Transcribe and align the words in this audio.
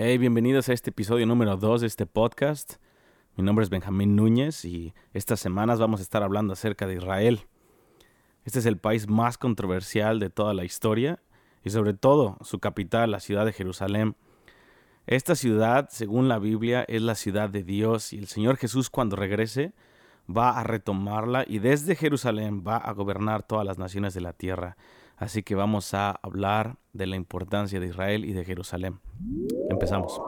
Hey, 0.00 0.16
bienvenidos 0.16 0.68
a 0.68 0.74
este 0.74 0.90
episodio 0.90 1.26
número 1.26 1.56
2 1.56 1.80
de 1.80 1.88
este 1.88 2.06
podcast. 2.06 2.74
Mi 3.34 3.42
nombre 3.42 3.64
es 3.64 3.68
Benjamín 3.68 4.14
Núñez 4.14 4.64
y 4.64 4.94
estas 5.12 5.40
semanas 5.40 5.80
vamos 5.80 5.98
a 5.98 6.04
estar 6.04 6.22
hablando 6.22 6.52
acerca 6.52 6.86
de 6.86 6.94
Israel. 6.94 7.48
Este 8.44 8.60
es 8.60 8.66
el 8.66 8.78
país 8.78 9.08
más 9.08 9.38
controversial 9.38 10.20
de 10.20 10.30
toda 10.30 10.54
la 10.54 10.64
historia 10.64 11.20
y 11.64 11.70
sobre 11.70 11.94
todo 11.94 12.38
su 12.42 12.60
capital, 12.60 13.10
la 13.10 13.18
ciudad 13.18 13.44
de 13.44 13.52
Jerusalén. 13.52 14.14
Esta 15.08 15.34
ciudad, 15.34 15.88
según 15.90 16.28
la 16.28 16.38
Biblia, 16.38 16.84
es 16.86 17.02
la 17.02 17.16
ciudad 17.16 17.50
de 17.50 17.64
Dios 17.64 18.12
y 18.12 18.18
el 18.18 18.28
Señor 18.28 18.56
Jesús 18.56 18.90
cuando 18.90 19.16
regrese 19.16 19.72
va 20.30 20.60
a 20.60 20.62
retomarla 20.62 21.44
y 21.44 21.58
desde 21.58 21.96
Jerusalén 21.96 22.62
va 22.64 22.76
a 22.76 22.92
gobernar 22.92 23.42
todas 23.42 23.66
las 23.66 23.78
naciones 23.78 24.14
de 24.14 24.20
la 24.20 24.32
tierra. 24.32 24.76
Así 25.18 25.42
que 25.42 25.56
vamos 25.56 25.94
a 25.94 26.12
hablar 26.22 26.76
de 26.92 27.08
la 27.08 27.16
importancia 27.16 27.80
de 27.80 27.88
Israel 27.88 28.24
y 28.24 28.32
de 28.32 28.44
Jerusalén. 28.44 29.00
Empezamos. 29.68 30.20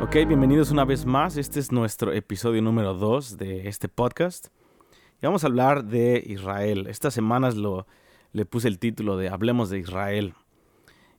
Ok, 0.00 0.28
bienvenidos 0.28 0.70
una 0.70 0.84
vez 0.84 1.04
más. 1.04 1.36
Este 1.38 1.58
es 1.58 1.72
nuestro 1.72 2.12
episodio 2.12 2.62
número 2.62 2.94
2 2.94 3.36
de 3.36 3.68
este 3.68 3.88
podcast. 3.88 4.46
Y 5.20 5.26
vamos 5.26 5.42
a 5.42 5.48
hablar 5.48 5.86
de 5.86 6.22
Israel. 6.24 6.86
Estas 6.86 7.14
semanas 7.14 7.56
lo, 7.56 7.88
le 8.30 8.46
puse 8.46 8.68
el 8.68 8.78
título 8.78 9.16
de 9.16 9.28
Hablemos 9.28 9.70
de 9.70 9.80
Israel. 9.80 10.34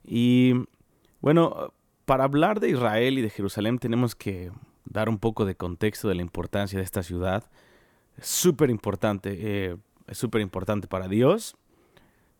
Y 0.02 0.54
bueno, 1.20 1.74
para 2.06 2.24
hablar 2.24 2.60
de 2.60 2.70
Israel 2.70 3.18
y 3.18 3.22
de 3.22 3.30
Jerusalén 3.30 3.78
tenemos 3.78 4.14
que 4.14 4.50
dar 4.84 5.08
un 5.08 5.18
poco 5.18 5.44
de 5.44 5.56
contexto 5.56 6.08
de 6.08 6.14
la 6.14 6.22
importancia 6.22 6.78
de 6.78 6.84
esta 6.84 7.02
ciudad. 7.02 7.50
Es 8.16 8.28
súper 8.28 8.70
importante, 8.70 9.36
eh, 9.38 9.76
es 10.06 10.22
importante 10.22 10.86
para 10.86 11.08
Dios, 11.08 11.56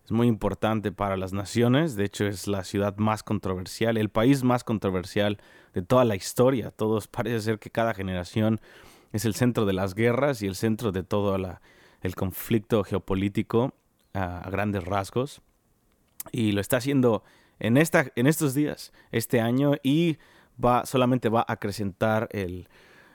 es 0.04 0.12
muy 0.12 0.28
importante 0.28 0.92
para 0.92 1.16
las 1.16 1.32
naciones, 1.32 1.96
de 1.96 2.04
hecho 2.04 2.26
es 2.26 2.46
la 2.46 2.62
ciudad 2.62 2.96
más 2.96 3.24
controversial, 3.24 3.96
el 3.96 4.08
país 4.08 4.44
más 4.44 4.62
controversial 4.62 5.38
de 5.74 5.82
toda 5.82 6.04
la 6.04 6.14
historia. 6.14 6.70
Todos 6.70 7.08
parece 7.08 7.40
ser 7.40 7.58
que 7.58 7.70
cada 7.70 7.92
generación 7.92 8.60
es 9.12 9.24
el 9.24 9.34
centro 9.34 9.66
de 9.66 9.72
las 9.72 9.96
guerras 9.96 10.42
y 10.42 10.46
el 10.46 10.54
centro 10.54 10.92
de 10.92 11.02
todo 11.02 11.34
el 11.34 12.14
conflicto 12.14 12.84
geopolítico 12.84 13.74
a 14.14 14.48
grandes 14.48 14.84
rasgos. 14.84 15.42
Y 16.30 16.52
lo 16.52 16.60
está 16.60 16.76
haciendo 16.76 17.24
en, 17.58 17.76
esta, 17.76 18.06
en 18.16 18.26
estos 18.26 18.54
días, 18.54 18.92
este 19.12 19.40
año, 19.40 19.74
y 19.82 20.18
va, 20.62 20.86
solamente 20.86 21.28
va 21.28 21.40
a 21.40 21.52
acrecentar 21.52 22.28
el... 22.32 22.68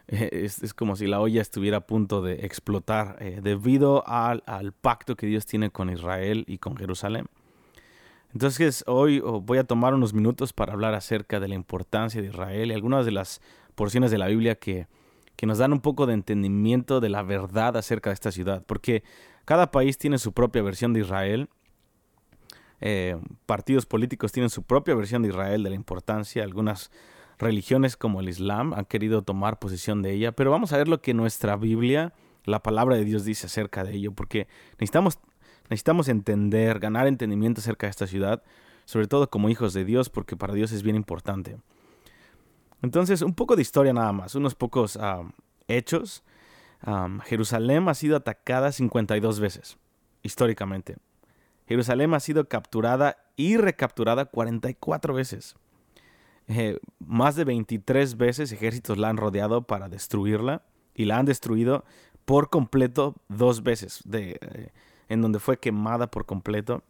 Es, 0.08 0.74
como 0.74 0.98
si 0.98 1.08
la 1.08 1.22
olla 1.22 1.42
estuviera 1.42 1.78
a 1.78 1.88
punto 1.88 2.22
de 2.22 2.46
explotar 2.46 3.16
eh, 3.22 3.40
debido 3.42 4.06
al, 4.06 4.44
al, 4.46 4.74
pacto 4.74 5.16
que 5.16 5.26
Dios 5.26 5.46
tiene 5.46 5.70
con 5.70 5.90
Israel 5.90 6.44
y 6.48 6.58
con 6.58 6.76
Jerusalén. 6.76 7.28
Entonces 8.34 8.84
hoy 8.88 9.22
oh, 9.24 9.40
voy 9.40 9.58
a 9.58 9.64
tomar 9.64 9.94
unos 9.94 10.14
minutos 10.14 10.52
para 10.52 10.74
hablar 10.74 10.96
acerca 10.96 11.40
de 11.40 11.48
la 11.48 11.56
importancia 11.56 12.22
de 12.22 12.28
Israel 12.28 12.72
y 12.72 12.74
algunas 12.74 13.06
de 13.06 13.12
las 13.12 13.42
porciones 13.76 14.12
de 14.12 14.18
la 14.18 14.28
Biblia 14.28 14.56
que, 14.56 14.88
que 15.36 15.46
nos 15.46 15.60
dan 15.60 15.72
un 15.74 15.82
poco 15.82 16.06
de 16.06 16.14
entendimiento 16.14 17.00
de 17.00 17.10
la 17.10 17.24
verdad 17.24 17.78
acerca 17.78 18.10
de 18.10 18.16
esta 18.16 18.32
ciudad. 18.32 18.64
Porque 18.66 19.04
cada 19.46 19.72
país 19.72 19.98
tiene 19.98 20.18
su 20.18 20.34
propia 20.34 20.62
versión 20.62 20.94
de 20.94 21.02
Israel 21.02 21.50
eh, 22.82 23.16
partidos 23.46 23.86
políticos 23.86 24.32
tienen 24.32 24.50
su 24.50 24.64
propia 24.64 24.96
versión 24.96 25.22
de 25.22 25.30
Israel, 25.30 25.64
de 25.64 25.70
la 25.70 25.76
importancia. 25.76 26.44
Algunas 26.44 26.92
religiones 27.38 27.96
como 27.96 28.20
el 28.20 28.30
Islam 28.30 28.74
han 28.74 28.86
querido 28.86 29.22
tomar 29.22 29.60
posición 29.60 30.02
de 30.02 30.12
ella, 30.14 30.32
pero 30.32 30.52
vamos 30.52 30.74
a 30.74 30.78
ver 30.78 30.88
lo 30.88 31.02
que 31.02 31.14
nuestra 31.14 31.56
Biblia, 31.56 32.14
la 32.44 32.62
palabra 32.62 32.96
de 32.96 33.06
Dios 33.06 33.24
dice 33.24 33.48
acerca 33.48 33.84
de 33.84 33.94
ello, 33.94 34.12
porque 34.12 34.48
necesitamos, 34.74 35.20
necesitamos 35.70 36.08
entender, 36.08 36.80
ganar 36.80 37.08
entendimiento 37.08 37.62
acerca 37.62 37.86
de 37.86 37.92
esta 37.92 38.08
ciudad, 38.08 38.44
sobre 38.86 39.08
todo 39.08 39.30
como 39.30 39.50
hijos 39.50 39.74
de 39.74 39.86
Dios, 39.86 40.10
porque 40.10 40.36
para 40.36 40.54
Dios 40.54 40.72
es 40.72 40.84
bien 40.84 40.96
importante. 40.96 41.58
Entonces, 42.82 43.22
un 43.22 43.36
poco 43.36 43.56
de 43.56 43.62
historia 43.62 43.94
nada 43.94 44.12
más, 44.12 44.34
unos 44.34 44.56
pocos 44.56 44.98
ah, 44.98 45.24
hechos. 45.68 46.24
Jerusalén 47.26 47.88
ha 47.88 47.94
sido 47.94 48.18
atacada 48.18 48.72
52 48.72 49.40
veces, 49.40 49.78
históricamente. 50.24 50.98
Jerusalén 51.72 52.14
ha 52.14 52.20
sido 52.20 52.50
capturada 52.50 53.16
y 53.38 53.56
recapturada 53.56 54.26
44 54.26 55.14
veces. 55.14 55.56
Eh, 56.50 56.80
más 57.00 57.38
de 57.38 57.46
23 57.46 58.18
veces 58.18 58.52
ejércitos 58.52 58.98
la 58.98 59.08
han 59.08 59.16
rodeado 59.16 59.62
para 59.62 59.88
destruirla 59.88 60.64
y 60.96 61.06
la 61.06 61.18
han 61.18 61.26
destruido 61.26 61.86
por 62.26 62.50
completo 62.50 63.16
dos 63.30 63.64
veces, 63.64 64.04
eh, 64.12 64.38
en 65.08 65.22
donde 65.22 65.40
fue 65.40 65.60
quemada 65.60 66.12
por 66.12 66.26
completo. 66.26 66.84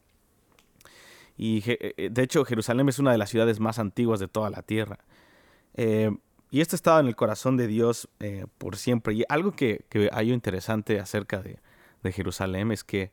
Y 1.37 1.61
eh, 1.67 2.09
de 2.09 2.23
hecho 2.23 2.43
Jerusalén 2.43 2.89
es 2.89 2.97
una 2.97 3.11
de 3.11 3.19
las 3.19 3.29
ciudades 3.29 3.59
más 3.59 3.77
antiguas 3.77 4.19
de 4.19 4.29
toda 4.29 4.49
la 4.49 4.63
tierra. 4.63 4.97
y 5.77 6.59
esto 6.59 6.75
estaba 6.75 6.99
en 7.01 7.05
el 7.05 7.15
corazón 7.15 7.55
de 7.55 7.67
Dios 7.67 8.09
por 8.57 8.77
siempre. 8.77 9.13
Y 9.13 9.25
algo 9.29 9.51
que, 9.51 9.85
que 9.89 10.09
hay 10.11 10.31
interesante 10.31 10.99
acerca 10.99 11.43
de 11.43 12.11
Jerusalén 12.11 12.71
es 12.71 12.83
que 12.83 13.11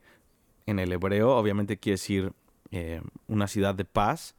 en 0.70 0.78
el 0.78 0.92
hebreo 0.92 1.36
obviamente 1.36 1.78
quiere 1.78 1.94
decir 1.94 2.32
eh, 2.70 3.00
una 3.26 3.46
ciudad 3.46 3.74
de 3.74 3.84
paz, 3.84 4.34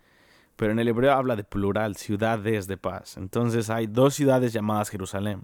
pero 0.55 0.71
en 0.71 0.79
el 0.79 0.87
hebreo 0.87 1.13
habla 1.13 1.35
de 1.35 1.43
plural, 1.43 1.95
ciudades 1.95 2.67
de 2.67 2.77
paz. 2.77 3.17
Entonces 3.17 3.69
hay 3.69 3.87
dos 3.87 4.13
ciudades 4.15 4.53
llamadas 4.53 4.89
Jerusalén. 4.89 5.43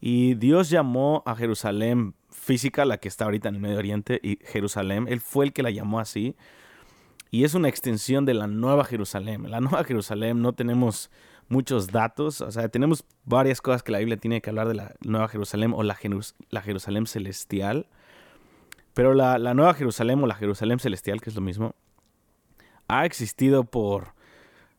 Y 0.00 0.34
Dios 0.34 0.70
llamó 0.70 1.22
a 1.26 1.34
Jerusalén 1.34 2.14
física, 2.30 2.84
la 2.84 2.98
que 2.98 3.08
está 3.08 3.24
ahorita 3.24 3.48
en 3.48 3.56
el 3.56 3.60
Medio 3.60 3.78
Oriente, 3.78 4.20
y 4.22 4.38
Jerusalén, 4.44 5.06
Él 5.08 5.20
fue 5.20 5.46
el 5.46 5.52
que 5.52 5.62
la 5.62 5.70
llamó 5.70 5.98
así. 5.98 6.36
Y 7.30 7.44
es 7.44 7.54
una 7.54 7.68
extensión 7.68 8.24
de 8.24 8.34
la 8.34 8.46
Nueva 8.46 8.84
Jerusalén. 8.84 9.50
La 9.50 9.60
Nueva 9.60 9.84
Jerusalén 9.84 10.40
no 10.40 10.52
tenemos 10.52 11.10
muchos 11.48 11.88
datos, 11.88 12.40
o 12.40 12.50
sea, 12.50 12.68
tenemos 12.68 13.04
varias 13.24 13.60
cosas 13.60 13.82
que 13.82 13.90
la 13.90 13.98
Biblia 13.98 14.18
tiene 14.18 14.40
que 14.40 14.50
hablar 14.50 14.68
de 14.68 14.74
la 14.74 14.94
Nueva 15.04 15.28
Jerusalén 15.28 15.72
o 15.74 15.82
la 15.82 15.96
Jerusalén 16.62 17.06
celestial. 17.06 17.86
Pero 18.98 19.14
la, 19.14 19.38
Nueva 19.54 19.74
Jerusalén 19.74 20.20
o 20.24 20.26
la 20.26 20.34
Jerusalén 20.34 20.80
celestial, 20.80 21.20
que 21.20 21.30
es 21.30 21.36
lo 21.36 21.40
mismo, 21.40 21.76
ha 22.88 23.06
existido 23.06 23.62
por 23.62 24.12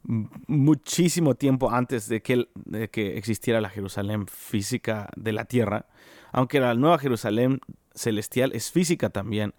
muchísimo 0.03 1.35
tiempo 1.35 1.71
antes 1.71 2.09
de 2.09 2.21
que, 2.21 2.49
que 2.91 3.17
existiera 3.17 3.61
la 3.61 3.69
Jerusalén 3.69 4.27
física 4.27 5.07
de 5.15 5.31
la 5.31 5.45
tierra, 5.45 5.85
aunque 6.33 6.59
la 6.59 6.73
Nueva 6.73 6.99
Jerusalén 6.99 7.61
celestial 7.95 8.51
es 8.53 8.71
física 8.71 9.09
también. 9.09 9.53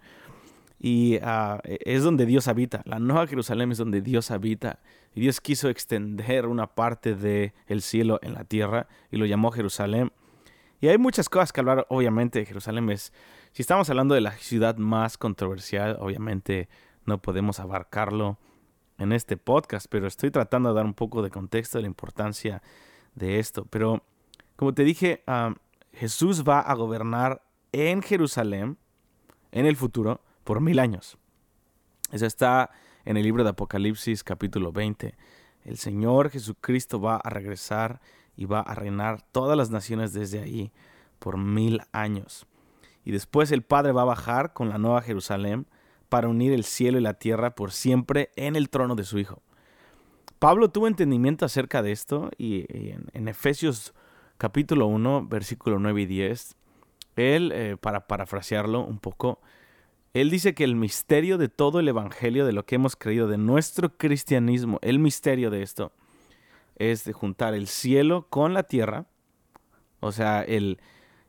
Y 0.79 1.17
ah, 1.23 1.59
es 1.63 2.03
donde 2.03 2.27
Dios 2.27 2.47
habita. 2.47 2.83
La 2.85 2.99
Nueva 2.99 3.25
Jerusalén 3.25 3.71
es 3.71 3.79
donde 3.79 4.01
Dios 4.01 4.29
habita. 4.29 4.77
Y 5.15 5.21
Dios 5.21 5.41
quiso 5.41 5.69
extender 5.69 6.45
una 6.45 6.67
parte 6.67 7.15
del 7.15 7.53
el 7.65 7.81
cielo 7.81 8.19
en 8.21 8.35
la 8.35 8.43
tierra 8.43 8.87
y 9.09 9.17
lo 9.17 9.25
llamó 9.25 9.49
Jerusalén. 9.49 10.11
Y 10.81 10.87
hay 10.87 10.99
muchas 10.99 11.29
cosas 11.29 11.51
que 11.51 11.61
hablar, 11.61 11.87
obviamente, 11.89 12.45
Jerusalén 12.45 12.91
es 12.91 13.11
si 13.53 13.63
estamos 13.63 13.89
hablando 13.89 14.15
de 14.15 14.21
la 14.21 14.31
ciudad 14.31 14.77
más 14.77 15.17
controversial, 15.17 15.97
obviamente 15.99 16.69
no 17.05 17.21
podemos 17.21 17.59
abarcarlo 17.59 18.37
en 18.97 19.11
este 19.11 19.35
podcast, 19.35 19.87
pero 19.89 20.07
estoy 20.07 20.31
tratando 20.31 20.69
de 20.69 20.75
dar 20.75 20.85
un 20.85 20.93
poco 20.93 21.21
de 21.21 21.31
contexto 21.31 21.77
de 21.77 21.81
la 21.81 21.87
importancia 21.87 22.61
de 23.13 23.39
esto. 23.39 23.65
Pero 23.65 24.03
como 24.55 24.73
te 24.73 24.85
dije, 24.85 25.25
Jesús 25.91 26.47
va 26.47 26.61
a 26.61 26.73
gobernar 26.75 27.43
en 27.73 28.01
Jerusalén 28.01 28.77
en 29.51 29.65
el 29.65 29.75
futuro 29.75 30.21
por 30.45 30.61
mil 30.61 30.79
años. 30.79 31.17
Eso 32.09 32.25
está 32.25 32.71
en 33.03 33.17
el 33.17 33.23
libro 33.23 33.43
de 33.43 33.49
Apocalipsis 33.49 34.23
capítulo 34.23 34.71
20. 34.71 35.13
El 35.65 35.77
Señor 35.77 36.29
Jesucristo 36.29 37.01
va 37.01 37.17
a 37.17 37.29
regresar 37.29 37.99
y 38.37 38.45
va 38.45 38.61
a 38.61 38.75
reinar 38.75 39.21
todas 39.33 39.57
las 39.57 39.71
naciones 39.71 40.13
desde 40.13 40.39
ahí 40.39 40.71
por 41.19 41.37
mil 41.37 41.81
años 41.91 42.47
y 43.03 43.11
después 43.11 43.51
el 43.51 43.61
Padre 43.61 43.91
va 43.91 44.03
a 44.03 44.05
bajar 44.05 44.53
con 44.53 44.69
la 44.69 44.77
nueva 44.77 45.01
Jerusalén 45.01 45.67
para 46.09 46.27
unir 46.27 46.51
el 46.51 46.63
cielo 46.63 46.97
y 46.97 47.01
la 47.01 47.13
tierra 47.13 47.55
por 47.55 47.71
siempre 47.71 48.31
en 48.35 48.55
el 48.55 48.69
trono 48.69 48.95
de 48.95 49.03
su 49.03 49.17
Hijo. 49.17 49.41
Pablo 50.39 50.69
tuvo 50.69 50.87
entendimiento 50.87 51.45
acerca 51.45 51.81
de 51.81 51.91
esto 51.91 52.31
y, 52.37 52.65
en, 53.13 53.27
Efesios 53.27 53.93
capítulo 54.37 54.87
1, 54.87 55.27
versículo 55.27 55.79
9 55.79 56.01
y 56.01 56.05
10, 56.07 56.55
él, 57.15 57.51
eh, 57.53 57.77
para 57.79 58.07
parafrasearlo 58.07 58.83
un 58.83 58.97
poco, 58.97 59.39
él 60.13 60.29
dice 60.29 60.53
que 60.53 60.63
el 60.63 60.75
misterio 60.75 61.37
de 61.37 61.47
todo 61.47 61.79
el 61.79 61.87
Evangelio, 61.87 62.45
de 62.45 62.53
lo 62.53 62.65
que 62.65 62.75
hemos 62.75 62.95
creído, 62.95 63.27
de 63.27 63.37
nuestro 63.37 63.95
cristianismo, 63.97 64.79
el 64.81 64.99
misterio 64.99 65.49
de 65.49 65.61
esto, 65.61 65.93
es 66.75 67.05
de 67.05 67.13
juntar 67.13 67.53
el 67.53 67.67
cielo 67.67 68.27
con 68.29 68.53
la 68.53 68.63
tierra, 68.63 69.05
o 69.99 70.11
sea, 70.11 70.41
el, 70.41 70.79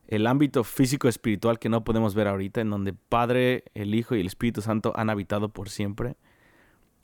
el 0.07 0.27
ámbito 0.27 0.63
físico 0.63 1.07
espiritual 1.07 1.59
que 1.59 1.69
no 1.69 1.83
podemos 1.83 2.15
ver 2.15 2.27
ahorita, 2.27 2.61
en 2.61 2.69
donde 2.69 2.93
Padre, 2.93 3.65
el 3.73 3.95
Hijo 3.95 4.15
y 4.15 4.19
el 4.19 4.27
Espíritu 4.27 4.61
Santo 4.61 4.93
han 4.95 5.09
habitado 5.09 5.49
por 5.49 5.69
siempre. 5.69 6.17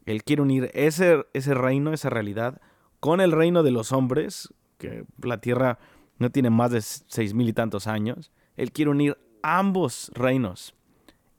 Él 0.05 0.23
quiere 0.23 0.41
unir 0.41 0.71
ese, 0.73 1.25
ese 1.33 1.53
reino, 1.53 1.93
esa 1.93 2.09
realidad, 2.09 2.61
con 2.99 3.21
el 3.21 3.31
reino 3.31 3.63
de 3.63 3.71
los 3.71 3.91
hombres, 3.91 4.53
que 4.77 5.05
la 5.21 5.39
tierra 5.39 5.79
no 6.17 6.29
tiene 6.31 6.49
más 6.49 6.71
de 6.71 6.81
seis 6.81 7.33
mil 7.33 7.47
y 7.47 7.53
tantos 7.53 7.87
años. 7.87 8.31
Él 8.57 8.71
quiere 8.71 8.91
unir 8.91 9.17
ambos 9.41 10.11
reinos 10.13 10.75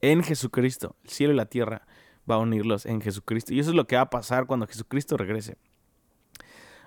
en 0.01 0.23
Jesucristo. 0.23 0.97
El 1.05 1.11
cielo 1.11 1.33
y 1.35 1.37
la 1.37 1.47
tierra 1.47 1.87
va 2.31 2.37
a 2.37 2.39
unirlos 2.39 2.87
en 2.87 3.01
Jesucristo. 3.01 3.53
Y 3.53 3.61
eso 3.61 3.71
es 3.71 3.77
lo 3.77 3.87
que 3.87 3.97
va 3.97 4.03
a 4.03 4.11
pasar 4.11 4.47
cuando 4.47 4.67
Jesucristo 4.67 5.17
regrese. 5.17 5.59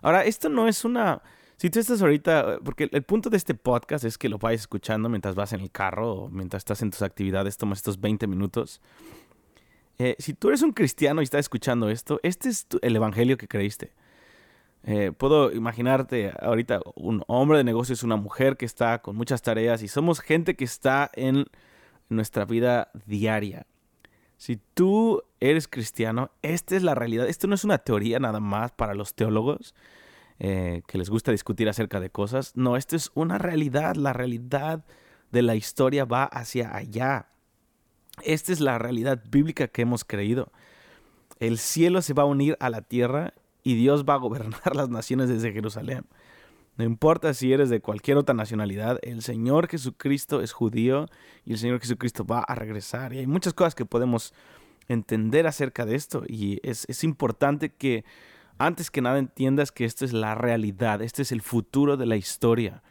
Ahora, 0.02 0.24
esto 0.24 0.50
no 0.50 0.68
es 0.68 0.84
una... 0.86 1.22
Si 1.58 1.70
tú 1.70 1.80
estás 1.80 2.02
ahorita, 2.02 2.60
porque 2.64 2.90
el 2.92 3.04
punto 3.04 3.30
de 3.30 3.38
este 3.38 3.54
podcast 3.54 4.04
es 4.04 4.18
que 4.18 4.30
lo 4.30 4.38
vayas 4.38 4.62
escuchando 4.62 5.10
mientras 5.10 5.36
vas 5.36 5.54
en 5.54 5.62
el 5.62 5.72
carro 5.72 6.14
o 6.14 6.30
mientras 6.30 6.62
estás 6.62 6.82
en 6.82 6.92
tus 6.92 7.02
actividades, 7.02 7.58
tomas 7.58 7.80
estos 7.80 8.02
20 8.02 8.28
minutos. 8.28 8.82
Eh, 10.00 10.16
si 10.20 10.34
tú 10.34 10.50
eres 10.50 10.62
un 10.62 10.72
cristiano 10.72 11.22
y 11.22 11.26
estás 11.26 11.42
escuchando 11.42 11.90
esto, 11.90 12.20
este 12.24 12.50
es 12.50 12.68
el 12.82 12.96
evangelio 12.96 13.38
que 13.38 13.48
creíste. 13.48 13.94
Eh, 14.86 15.14
puedo 15.16 15.52
imaginarte 15.54 16.34
ahorita 16.42 16.82
un 16.96 17.24
hombre 17.28 17.60
de 17.60 17.64
negocios, 17.64 18.04
una 18.04 18.18
mujer 18.18 18.58
que 18.58 18.66
está 18.66 19.02
con 19.02 19.16
muchas 19.16 19.42
tareas 19.42 19.82
y 19.82 19.88
somos 19.88 20.20
gente 20.20 20.56
que 20.56 20.66
está 20.66 21.10
en 21.14 21.46
nuestra 22.10 22.44
vida 22.44 22.92
diaria. 23.06 23.66
Si 24.38 24.60
tú 24.74 25.24
eres 25.40 25.70
cristiano, 25.70 26.32
esta 26.42 26.76
es 26.76 26.84
la 26.84 26.96
realidad. 26.96 27.30
Esto 27.30 27.48
no 27.48 27.56
es 27.56 27.64
una 27.64 27.78
teoría 27.78 28.20
nada 28.20 28.42
más 28.42 28.72
para 28.74 28.94
los 28.94 29.14
teólogos 29.14 29.74
eh, 30.40 30.82
que 30.88 30.98
les 30.98 31.10
gusta 31.10 31.32
discutir 31.32 31.70
acerca 31.70 32.00
de 32.00 32.10
cosas. 32.10 32.52
No, 32.56 32.78
esto 32.78 32.96
es 32.96 33.12
una 33.14 33.38
realidad. 33.38 33.96
La 33.96 34.14
realidad 34.14 34.86
de 35.32 35.42
la 35.42 35.56
historia 35.56 36.06
va 36.06 36.26
hacia 36.26 36.76
allá. 36.76 37.30
Esta 38.22 38.52
es 38.52 38.60
la 38.60 38.78
realidad 38.78 39.24
bíblica 39.30 39.68
que 39.68 39.82
hemos 39.82 40.04
creído. 40.06 40.52
El 41.40 41.58
cielo 41.58 42.02
se 42.02 42.14
va 42.14 42.24
a 42.24 42.28
unir 42.28 42.58
a 42.60 42.70
la 42.70 42.82
tierra 42.82 43.34
y 43.64 43.76
Dios 43.76 44.06
va 44.06 44.16
a 44.16 44.18
gobernar 44.18 44.76
las 44.76 44.90
naciones 44.90 45.30
desde 45.30 45.52
Jerusalén. 45.52 46.06
No 46.76 46.84
importa 46.84 47.34
si 47.34 47.54
eres 47.54 47.70
de 47.70 47.82
cualquier 47.82 48.18
otra 48.18 48.34
nacionalidad, 48.34 48.98
el 49.04 49.22
Señor 49.22 49.68
Jesucristo 49.68 50.42
es 50.42 50.54
judío 50.54 51.08
y 51.46 51.52
el 51.54 51.60
Señor 51.60 51.80
Jesucristo 51.80 52.26
va 52.26 52.40
a 52.40 52.56
regresar. 52.56 53.14
Y 53.14 53.20
hay 53.20 53.28
muchas 53.28 53.54
cosas 53.54 53.76
que 53.76 53.86
podemos 53.86 54.34
entender 54.88 55.48
acerca 55.48 55.86
de 55.86 55.96
esto 55.96 56.24
y 56.28 56.60
es, 56.64 57.04
importante 57.04 57.70
que 57.70 58.04
antes 58.58 58.92
que 58.92 59.02
nada 59.02 59.20
entiendas 59.20 59.72
que 59.72 59.86
esto 59.86 60.06
es 60.06 60.14
la 60.14 60.36
realidad, 60.36 61.02
este 61.02 61.22
es 61.22 61.32
el 61.32 61.42
futuro 61.42 61.98
de 61.98 62.06
la 62.06 62.16
historia 62.16 62.84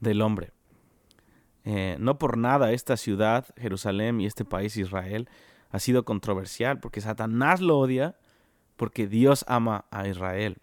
del 0.00 0.22
hombre. 0.22 0.52
Eh, 1.64 1.96
no 1.98 2.18
por 2.18 2.38
nada 2.38 2.72
esta 2.72 2.96
ciudad, 2.96 3.46
Jerusalén 3.56 4.20
y 4.20 4.26
este 4.26 4.44
país 4.44 4.76
Israel 4.76 5.28
ha 5.70 5.80
sido 5.80 6.04
controversial 6.04 6.78
porque 6.78 7.00
Satanás 7.00 7.60
lo 7.60 7.78
odia 7.78 8.16
porque 8.76 9.08
Dios 9.08 9.44
ama 9.48 9.86
a 9.90 10.06
Israel. 10.06 10.58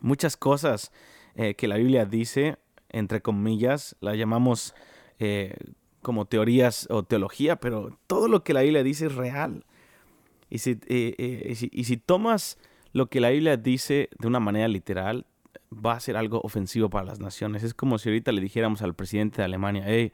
Muchas 0.00 0.36
cosas 0.36 0.90
eh, 1.36 1.54
que 1.54 1.68
la 1.68 1.76
Biblia 1.76 2.04
dice, 2.04 2.58
entre 2.88 3.22
comillas, 3.22 3.96
la 4.00 4.16
llamamos 4.16 4.74
eh, 5.20 5.54
como 6.00 6.24
teorías 6.24 6.88
o 6.90 7.04
teología, 7.04 7.56
pero 7.56 7.96
todo 8.08 8.26
lo 8.26 8.42
que 8.42 8.54
la 8.54 8.62
Biblia 8.62 8.82
dice 8.82 9.06
es 9.06 9.14
real. 9.14 9.64
Y 10.50 10.58
si, 10.58 10.80
y, 10.88 11.54
si, 11.54 11.70
y 11.72 11.84
si, 11.84 11.96
tomas 11.96 12.58
lo 12.92 13.06
que 13.06 13.20
la 13.20 13.30
Biblia 13.30 13.56
dice 13.56 14.08
de 14.18 14.26
una 14.28 14.40
manera 14.40 14.68
literal, 14.68 15.26
va 15.72 15.94
a 15.94 16.00
ser 16.00 16.16
algo 16.16 16.40
ofensivo 16.42 16.90
para 16.90 17.06
las 17.06 17.20
naciones. 17.20 17.62
Es 17.62 17.74
como 17.74 17.98
si 17.98 18.08
ahorita 18.08 18.32
le 18.32 18.40
dijéramos 18.40 18.82
al 18.82 18.94
presidente 18.94 19.38
de 19.38 19.44
Alemania, 19.44 19.84
hey, 19.86 20.12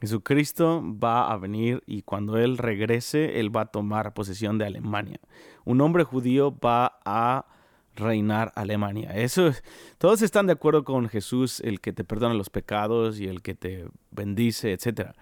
Jesucristo 0.00 0.82
va 0.82 1.30
a 1.30 1.36
venir 1.36 1.82
y 1.86 2.02
cuando 2.02 2.38
Él 2.38 2.58
regrese, 2.58 3.38
Él 3.38 3.54
va 3.54 3.62
a 3.62 3.66
tomar 3.66 4.14
posesión 4.14 4.58
de 4.58 4.66
Alemania. 4.66 5.20
Un 5.64 5.80
hombre 5.80 6.04
judío 6.04 6.56
va 6.58 6.98
a 7.04 7.46
reinar 7.94 8.52
Alemania. 8.56 9.10
Eso, 9.14 9.52
todos 9.98 10.22
están 10.22 10.46
de 10.46 10.54
acuerdo 10.54 10.84
con 10.84 11.08
Jesús, 11.08 11.60
el 11.60 11.80
que 11.80 11.92
te 11.92 12.04
perdona 12.04 12.34
los 12.34 12.50
pecados 12.50 13.20
y 13.20 13.26
el 13.26 13.42
que 13.42 13.54
te 13.54 13.86
bendice, 14.10 14.72
etc. 14.72 15.12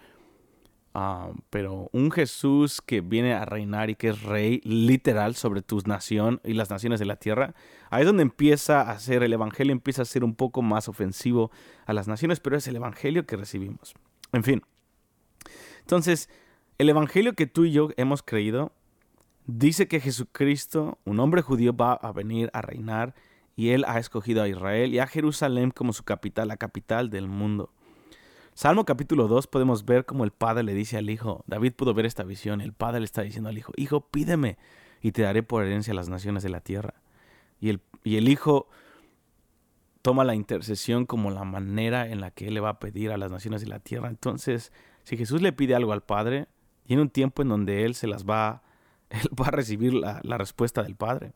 Ah, 0.93 1.31
pero 1.51 1.89
un 1.93 2.11
Jesús 2.11 2.83
que 2.85 3.01
viene 3.01 3.33
a 3.33 3.45
reinar 3.45 3.91
y 3.91 3.95
que 3.95 4.09
es 4.09 4.23
rey 4.23 4.61
literal 4.65 5.37
sobre 5.37 5.63
tu 5.63 5.79
nación 5.87 6.41
y 6.45 6.55
las 6.55 6.69
naciones 6.69 6.99
de 6.99 7.07
la 7.07 7.17
tierra, 7.17 7.55
ahí 7.91 8.01
es 8.01 8.07
donde 8.07 8.25
empieza 8.25 8.81
a 8.81 8.99
ser, 8.99 9.23
el 9.23 9.33
Evangelio 9.33 9.73
empieza 9.73 10.03
a 10.03 10.05
ser 10.05 10.25
un 10.25 10.35
poco 10.35 10.63
más 10.63 10.89
ofensivo 10.89 11.53
a 11.87 11.93
las 11.93 12.09
naciones, 12.09 12.41
pero 12.41 12.57
es 12.57 12.67
el 12.67 12.75
Evangelio 12.75 13.25
que 13.25 13.37
recibimos. 13.37 13.95
En 14.33 14.43
fin. 14.43 14.63
Entonces, 15.81 16.29
el 16.79 16.89
Evangelio 16.89 17.35
que 17.35 17.47
tú 17.47 17.65
y 17.65 17.73
yo 17.73 17.91
hemos 17.97 18.23
creído 18.25 18.73
dice 19.47 19.87
que 19.87 20.01
Jesucristo, 20.01 20.99
un 21.05 21.21
hombre 21.21 21.43
judío, 21.43 21.77
va 21.77 21.93
a 21.93 22.11
venir 22.13 22.51
a 22.53 22.63
reinar 22.63 23.15
y 23.55 23.71
él 23.71 23.85
ha 23.87 23.99
escogido 23.99 24.43
a 24.43 24.49
Israel 24.49 24.93
y 24.93 24.99
a 24.99 25.07
Jerusalén 25.07 25.71
como 25.71 25.93
su 25.93 26.03
capital, 26.03 26.49
la 26.49 26.57
capital 26.57 27.11
del 27.11 27.29
mundo. 27.29 27.73
Salmo 28.61 28.85
capítulo 28.85 29.27
2 29.27 29.47
podemos 29.47 29.87
ver 29.87 30.05
como 30.05 30.23
el 30.23 30.33
padre 30.33 30.65
le 30.65 30.75
dice 30.75 30.99
al 30.99 31.09
hijo, 31.09 31.43
David 31.47 31.73
pudo 31.73 31.95
ver 31.95 32.05
esta 32.05 32.25
visión, 32.25 32.61
el 32.61 32.75
padre 32.75 33.01
le 33.01 33.07
está 33.07 33.23
diciendo 33.23 33.49
al 33.49 33.57
hijo, 33.57 33.73
hijo, 33.77 34.03
pídeme 34.03 34.59
y 35.01 35.13
te 35.13 35.23
daré 35.23 35.43
por 35.43 35.65
herencia 35.65 35.95
las 35.95 36.11
naciones 36.11 36.43
de 36.43 36.51
la 36.51 36.61
tierra. 36.61 36.93
Y 37.59 37.71
el, 37.71 37.81
y 38.05 38.17
el 38.17 38.29
hijo 38.29 38.69
toma 40.03 40.25
la 40.25 40.35
intercesión 40.35 41.07
como 41.07 41.31
la 41.31 41.45
manera 41.45 42.07
en 42.07 42.21
la 42.21 42.33
que 42.33 42.49
él 42.49 42.53
le 42.53 42.61
va 42.61 42.69
a 42.69 42.79
pedir 42.81 43.13
a 43.13 43.17
las 43.17 43.31
naciones 43.31 43.63
de 43.63 43.69
la 43.69 43.79
tierra. 43.79 44.11
Entonces, 44.11 44.75
si 45.05 45.17
Jesús 45.17 45.41
le 45.41 45.55
pide 45.55 45.75
algo 45.75 45.95
al 45.95 46.03
Padre, 46.03 46.47
tiene 46.85 47.01
un 47.01 47.09
tiempo 47.09 47.41
en 47.41 47.49
donde 47.49 47.87
él 47.87 47.95
se 47.95 48.09
las 48.09 48.27
va 48.27 48.63
él 49.09 49.31
va 49.41 49.47
a 49.47 49.53
recibir 49.53 49.95
la, 49.95 50.21
respuesta 50.37 50.83
del 50.83 50.97
Padre. 50.97 51.33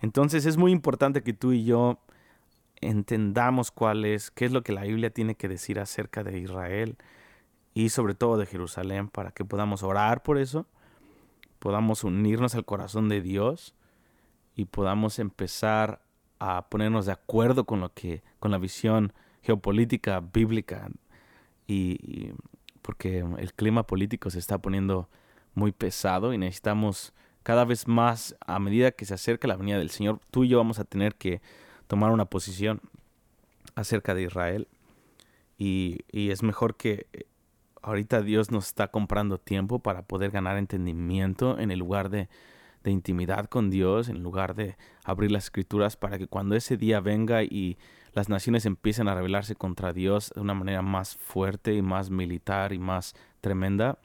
Entonces 0.00 0.46
es 0.46 0.56
muy 0.56 0.70
importante 0.70 1.24
que 1.24 1.32
tú 1.32 1.50
y 1.50 1.64
yo 1.64 1.98
entendamos 2.80 3.70
cuál 3.70 4.04
es, 4.04 4.30
qué 4.30 4.46
es 4.46 4.52
lo 4.52 4.62
que 4.62 4.72
la 4.72 4.82
Biblia 4.82 5.10
tiene 5.10 5.34
que 5.34 5.48
decir 5.48 5.80
acerca 5.80 6.22
de 6.24 6.38
Israel 6.38 6.96
y 7.74 7.90
sobre 7.90 8.14
todo 8.14 8.36
de 8.36 8.46
Jerusalén 8.46 9.08
para 9.08 9.32
que 9.32 9.44
podamos 9.44 9.82
orar 9.82 10.22
por 10.22 10.38
eso, 10.38 10.66
podamos 11.58 12.04
unirnos 12.04 12.54
al 12.54 12.64
corazón 12.64 13.08
de 13.08 13.20
Dios 13.20 13.74
y 14.54 14.64
podamos 14.64 15.18
empezar 15.18 16.02
a 16.38 16.68
ponernos 16.68 17.06
de 17.06 17.12
acuerdo 17.12 17.64
con 17.64 17.80
lo 17.80 17.92
que 17.92 18.22
con 18.38 18.50
la 18.50 18.58
visión 18.58 19.12
geopolítica 19.42 20.20
bíblica. 20.20 20.88
Y 21.66 22.32
porque 22.82 23.18
el 23.38 23.54
clima 23.54 23.86
político 23.86 24.30
se 24.30 24.38
está 24.38 24.58
poniendo 24.58 25.08
muy 25.54 25.70
pesado 25.70 26.32
y 26.32 26.38
necesitamos 26.38 27.12
cada 27.42 27.64
vez 27.64 27.86
más, 27.86 28.36
a 28.40 28.58
medida 28.58 28.90
que 28.90 29.04
se 29.04 29.14
acerca 29.14 29.48
la 29.48 29.56
venida 29.56 29.78
del 29.78 29.90
Señor, 29.90 30.20
tú 30.30 30.44
y 30.44 30.48
yo 30.48 30.58
vamos 30.58 30.78
a 30.78 30.84
tener 30.84 31.14
que 31.14 31.40
tomar 31.90 32.12
una 32.12 32.26
posición 32.26 32.80
acerca 33.74 34.14
de 34.14 34.22
Israel. 34.22 34.68
Y, 35.58 35.98
es 36.12 36.44
mejor 36.44 36.76
que 36.76 37.08
eh, 37.12 37.24
ahorita 37.82 38.22
Dios 38.22 38.52
nos 38.52 38.68
está 38.68 38.92
comprando 38.92 39.38
tiempo 39.38 39.80
para 39.80 40.02
poder 40.02 40.30
ganar 40.30 40.56
entendimiento 40.56 41.58
en 41.58 41.72
el 41.72 41.80
lugar 41.80 42.08
de, 42.08 42.28
de 42.84 42.92
intimidad 42.92 43.46
con 43.46 43.70
Dios, 43.70 44.08
en 44.08 44.22
lugar 44.22 44.54
de 44.54 44.76
abrir 45.04 45.32
las 45.32 45.44
escrituras 45.46 45.96
para 45.96 46.16
que 46.16 46.28
cuando 46.28 46.54
ese 46.54 46.76
día 46.76 47.00
venga 47.00 47.42
y 47.42 47.76
las 48.12 48.28
naciones 48.28 48.66
empiecen 48.66 49.08
a 49.08 49.16
rebelarse 49.16 49.56
contra 49.56 49.92
Dios 49.92 50.30
de 50.32 50.42
una 50.42 50.54
manera 50.54 50.82
más 50.82 51.16
fuerte 51.16 51.74
y 51.74 51.82
más 51.82 52.08
militar 52.08 52.72
y 52.72 52.78
más 52.78 53.16
tremenda, 53.40 53.98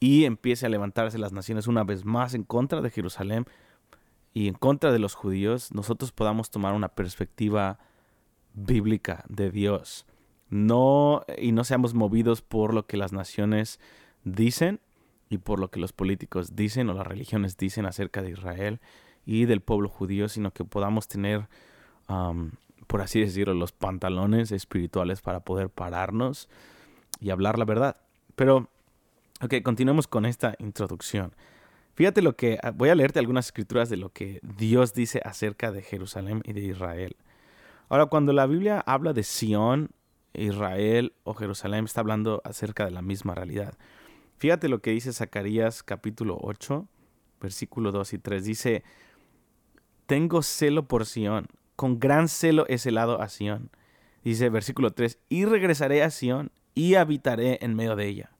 y 0.00 0.24
empiece 0.24 0.64
a 0.64 0.70
levantarse 0.70 1.18
las 1.18 1.34
naciones 1.34 1.66
una 1.66 1.84
vez 1.84 2.06
más 2.06 2.32
en 2.32 2.44
contra 2.44 2.80
de 2.80 2.88
Jerusalén 2.88 3.44
y 4.32 4.48
en 4.48 4.54
contra 4.54 4.92
de 4.92 4.98
los 4.98 5.14
judíos, 5.14 5.72
nosotros 5.72 6.12
podamos 6.12 6.50
tomar 6.50 6.74
una 6.74 6.88
perspectiva 6.88 7.78
bíblica 8.54 9.24
de 9.28 9.50
Dios. 9.50 10.06
No 10.48 11.24
y 11.38 11.52
no 11.52 11.64
seamos 11.64 11.94
movidos 11.94 12.42
por 12.42 12.74
lo 12.74 12.86
que 12.86 12.96
las 12.96 13.12
naciones 13.12 13.80
dicen 14.24 14.80
y 15.28 15.38
por 15.38 15.60
lo 15.60 15.70
que 15.70 15.80
los 15.80 15.92
políticos 15.92 16.56
dicen 16.56 16.88
o 16.88 16.94
las 16.94 17.06
religiones 17.06 17.56
dicen 17.56 17.86
acerca 17.86 18.22
de 18.22 18.30
Israel 18.30 18.80
y 19.24 19.44
del 19.44 19.60
pueblo 19.60 19.88
judío, 19.88 20.28
sino 20.28 20.52
que 20.52 20.64
podamos 20.64 21.06
tener, 21.06 21.48
por 22.86 23.00
así 23.00 23.20
decirlo, 23.20 23.54
los 23.54 23.72
pantalones 23.72 24.50
espirituales 24.50 25.20
para 25.20 25.40
poder 25.40 25.70
pararnos 25.70 26.48
y 27.20 27.30
hablar 27.30 27.58
la 27.58 27.64
verdad. 27.64 27.96
Pero 28.34 28.68
Ok, 29.42 29.54
continuemos 29.62 30.06
con 30.06 30.26
esta 30.26 30.54
introducción. 30.58 31.32
Fíjate 31.94 32.22
lo 32.22 32.36
que 32.36 32.58
ah, 32.62 32.70
voy 32.70 32.88
a 32.88 32.94
leerte 32.94 33.18
algunas 33.18 33.46
escrituras 33.46 33.88
de 33.88 33.96
lo 33.96 34.10
que 34.10 34.40
Dios 34.42 34.94
dice 34.94 35.20
acerca 35.24 35.72
de 35.72 35.82
Jerusalén 35.82 36.42
y 36.44 36.52
de 36.52 36.60
Israel. 36.60 37.16
Ahora, 37.88 38.06
cuando 38.06 38.32
la 38.32 38.46
Biblia 38.46 38.82
habla 38.86 39.12
de 39.12 39.22
Sión, 39.22 39.90
Israel 40.32 41.12
o 41.24 41.34
Jerusalén, 41.34 41.84
está 41.84 42.00
hablando 42.00 42.40
acerca 42.44 42.84
de 42.84 42.92
la 42.92 43.02
misma 43.02 43.34
realidad. 43.34 43.74
Fíjate 44.38 44.68
lo 44.68 44.80
que 44.80 44.92
dice 44.92 45.12
Zacarías 45.12 45.82
capítulo 45.82 46.38
8, 46.40 46.86
versículo 47.40 47.92
2 47.92 48.12
y 48.14 48.18
3. 48.18 48.44
Dice, 48.44 48.84
tengo 50.06 50.42
celo 50.42 50.86
por 50.86 51.04
Sión, 51.04 51.48
con 51.76 51.98
gran 51.98 52.28
celo 52.28 52.64
he 52.68 52.78
celado 52.78 53.20
a 53.20 53.28
Sión. 53.28 53.70
Dice 54.24 54.48
versículo 54.50 54.92
3, 54.92 55.18
y 55.28 55.44
regresaré 55.44 56.02
a 56.02 56.10
Sión 56.10 56.52
y 56.74 56.94
habitaré 56.94 57.58
en 57.62 57.74
medio 57.74 57.96
de 57.96 58.06
ella. 58.06 58.30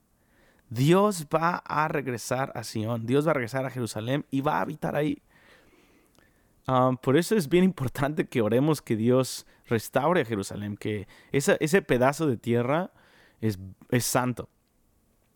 Dios 0.71 1.27
va 1.27 1.57
a 1.57 1.89
regresar 1.89 2.53
a 2.55 2.63
Sion, 2.63 3.05
Dios 3.05 3.27
va 3.27 3.31
a 3.31 3.33
regresar 3.33 3.65
a 3.65 3.69
Jerusalén 3.69 4.25
y 4.31 4.39
va 4.39 4.57
a 4.57 4.61
habitar 4.61 4.95
ahí. 4.95 5.21
Ah, 6.65 6.93
por 7.01 7.17
eso 7.17 7.35
es 7.35 7.49
bien 7.49 7.65
importante 7.65 8.29
que 8.29 8.41
oremos 8.41 8.81
que 8.81 8.95
Dios 8.95 9.45
restaure 9.65 10.21
a 10.21 10.25
Jerusalén, 10.25 10.77
que 10.77 11.09
ese 11.33 11.81
pedazo 11.81 12.25
de 12.25 12.37
tierra 12.37 12.93
es, 13.41 13.59
es 13.89 14.05
santo. 14.05 14.47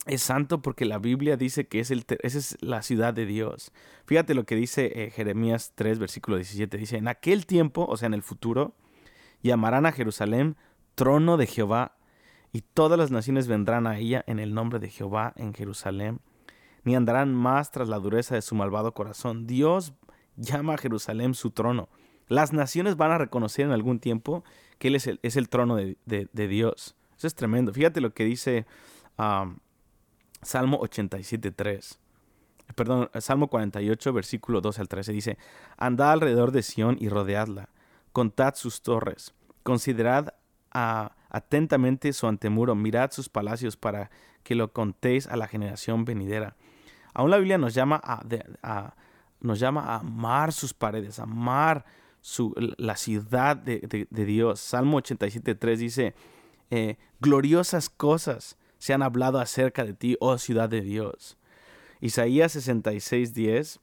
Es 0.06 0.22
santo 0.22 0.62
porque 0.62 0.86
la 0.86 1.00
Biblia 1.00 1.36
dice 1.36 1.68
que 1.68 1.82
es 1.82 1.92
el, 1.92 2.06
esa 2.22 2.38
es 2.38 2.58
la 2.62 2.82
ciudad 2.82 3.14
de 3.14 3.26
Dios. 3.26 3.74
Fíjate 4.06 4.36
lo 4.36 4.46
que 4.46 4.56
dice 4.56 4.92
eh, 4.96 5.12
Jeremías 5.12 5.74
3, 5.76 6.00
versículo 6.00 6.38
17. 6.38 6.78
Dice, 6.78 6.96
en 6.96 7.10
aquel 7.10 7.46
tiempo, 7.46 7.86
o 7.90 7.98
sea, 7.98 8.08
en 8.08 8.14
el 8.14 8.22
futuro, 8.22 8.74
llamarán 9.42 9.86
a 9.86 9.92
Jerusalén 9.92 10.56
trono 10.94 11.36
de 11.36 11.48
Jehová, 11.48 11.98
y 12.56 12.62
todas 12.62 12.98
las 12.98 13.12
naciones 13.12 13.50
vendrán 13.50 13.86
a 13.86 13.98
ella 13.98 14.24
en 14.28 14.40
el 14.40 14.54
nombre 14.54 14.80
de 14.80 14.90
Jehová 14.90 15.34
en 15.36 15.54
Jerusalén, 15.54 16.22
ni 16.86 16.96
andarán 16.96 17.36
más 17.36 17.70
tras 17.70 17.90
la 17.90 18.00
dureza 18.00 18.36
de 18.36 18.42
su 18.42 18.56
malvado 18.56 18.94
corazón. 18.94 19.46
Dios 19.46 19.92
llama 20.38 20.76
a 20.76 20.78
Jerusalén 20.78 21.34
su 21.34 21.52
trono. 21.52 21.90
Las 22.30 22.54
naciones 22.54 22.96
van 22.96 23.12
a 23.12 23.18
reconocer 23.18 23.66
en 23.66 23.74
algún 23.74 24.00
tiempo 24.00 24.46
que 24.80 24.88
Él 24.88 24.96
es 24.96 25.06
el, 25.06 25.20
es 25.22 25.36
el 25.36 25.50
trono 25.50 25.76
de, 25.76 25.98
Dios. 26.32 26.96
Eso 27.18 27.28
es 27.28 27.36
tremendo. 27.36 27.74
Fíjate 27.74 28.00
lo 28.00 28.14
que 28.14 28.24
dice 28.24 28.66
um, 29.18 29.58
Salmo 30.42 30.78
87, 30.78 31.52
3. 31.52 32.00
Perdón, 32.74 33.10
Salmo 33.20 33.50
48, 33.50 34.14
versículo 34.14 34.62
12 34.62 34.80
al 34.80 34.88
13 34.88 35.12
dice, 35.12 35.38
Andad 35.76 36.14
alrededor 36.14 36.54
de 36.54 36.64
Sión 36.64 36.96
y 37.02 37.10
rodeadla, 37.10 37.68
contad 38.14 38.56
sus 38.56 38.82
torres, 38.82 39.34
considerad 39.62 40.36
atentamente 41.36 42.14
su 42.14 42.28
antemuro, 42.28 42.76
mirad 42.76 43.12
sus 43.12 43.28
palacios 43.28 43.76
para 43.76 44.10
que 44.44 44.56
lo 44.56 44.72
contéis 44.72 45.28
a 45.28 45.36
la 45.36 45.50
generación 45.50 46.06
venidera. 46.06 46.56
Aún 47.14 47.30
la 47.30 47.38
Biblia 47.38 47.58
nos 47.58 47.74
llama 47.74 48.00
a, 48.02 48.96
nos 49.42 49.60
llama 49.60 49.82
a 49.82 49.96
amar 49.98 50.54
sus 50.54 50.74
paredes, 50.74 51.20
amar 51.20 51.84
su, 52.22 52.54
la 52.78 52.96
ciudad 52.96 53.58
de, 53.58 54.08
Dios. 54.10 54.62
Salmo 54.62 55.02
87.3 55.02 55.76
dice, 55.76 56.16
eh, 56.72 56.96
gloriosas 57.20 57.90
cosas 57.90 58.58
se 58.78 58.94
han 58.94 59.04
hablado 59.04 59.42
acerca 59.42 59.84
de 59.84 59.94
ti, 59.94 60.16
oh 60.22 60.38
ciudad 60.38 60.70
de 60.70 60.80
Dios. 60.80 61.38
Isaías 62.00 62.56
66.10, 62.56 63.82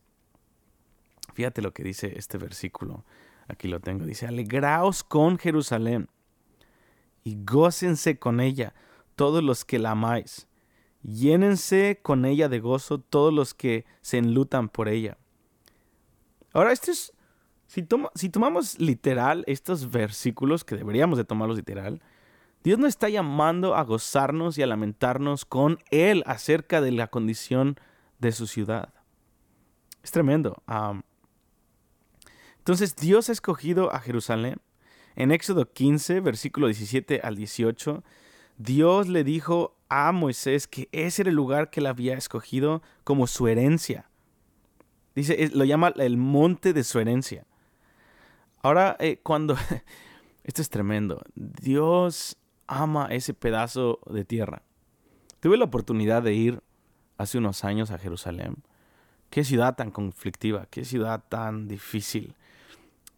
fíjate 1.34 1.60
lo 1.60 1.74
que 1.74 1.82
dice 1.82 2.14
este 2.16 2.38
versículo, 2.38 3.04
aquí 3.46 3.68
lo 3.68 3.78
tengo, 3.80 4.06
dice, 4.06 4.26
alegraos 4.26 5.04
con 5.04 5.36
Jerusalén 5.36 6.08
y 7.24 7.38
gócense 7.44 8.18
con 8.18 8.40
ella 8.40 8.74
todos 9.16 9.42
los 9.42 9.64
que 9.64 9.78
la 9.78 9.92
amáis. 9.92 10.48
Llénense 11.02 12.00
con 12.02 12.24
ella 12.24 12.48
de 12.48 12.60
gozo 12.60 12.98
todos 12.98 13.32
los 13.32 13.54
que 13.54 13.84
se 14.00 14.18
enlutan 14.18 14.68
por 14.68 14.88
ella. 14.88 15.18
Ahora, 16.52 16.72
esto 16.72 16.90
es, 16.90 17.12
si, 17.66 17.86
si 18.14 18.28
tomamos 18.28 18.78
literal 18.78 19.44
estos 19.46 19.90
versículos, 19.90 20.64
que 20.64 20.76
deberíamos 20.76 21.18
de 21.18 21.24
tomarlos 21.24 21.56
literal, 21.56 22.00
Dios 22.62 22.78
nos 22.78 22.90
está 22.90 23.08
llamando 23.08 23.74
a 23.74 23.82
gozarnos 23.82 24.56
y 24.56 24.62
a 24.62 24.66
lamentarnos 24.66 25.44
con 25.44 25.78
Él 25.90 26.22
acerca 26.26 26.80
de 26.80 26.92
la 26.92 27.08
condición 27.08 27.76
de 28.20 28.30
su 28.30 28.46
ciudad. 28.46 28.94
Es 30.02 30.12
tremendo. 30.12 30.62
entonces 32.58 32.94
Dios 32.96 33.28
ha 33.28 33.32
escogido 33.32 33.92
a 33.92 33.98
Jerusalén 33.98 34.60
en 35.16 35.32
Éxodo 35.32 35.70
15, 35.70 36.20
versículo 36.20 36.66
17 36.66 37.20
al 37.22 37.36
18, 37.36 38.02
Dios 38.58 39.08
le 39.08 39.24
dijo 39.24 39.76
a 39.88 40.12
Moisés 40.12 40.66
que 40.66 40.88
ese 40.92 41.22
era 41.22 41.30
el 41.30 41.36
lugar 41.36 41.70
que 41.70 41.80
él 41.80 41.86
había 41.86 42.14
escogido 42.14 42.82
como 43.04 43.26
su 43.26 43.48
herencia. 43.48 44.08
Dice, 45.14 45.50
lo 45.52 45.64
llama 45.64 45.92
el 45.96 46.16
monte 46.16 46.72
de 46.72 46.84
su 46.84 46.98
herencia. 46.98 47.46
Ahora, 48.62 48.96
eh, 49.00 49.20
cuando... 49.22 49.56
Esto 50.44 50.60
es 50.60 50.70
tremendo. 50.70 51.22
Dios 51.34 52.36
ama 52.66 53.06
ese 53.10 53.32
pedazo 53.34 54.00
de 54.06 54.24
tierra. 54.24 54.62
Tuve 55.40 55.56
la 55.56 55.64
oportunidad 55.64 56.22
de 56.22 56.34
ir 56.34 56.62
hace 57.16 57.38
unos 57.38 57.64
años 57.64 57.90
a 57.90 57.98
Jerusalén. 57.98 58.56
Qué 59.30 59.44
ciudad 59.44 59.76
tan 59.76 59.90
conflictiva, 59.90 60.66
qué 60.70 60.84
ciudad 60.84 61.22
tan 61.28 61.68
difícil. 61.68 62.34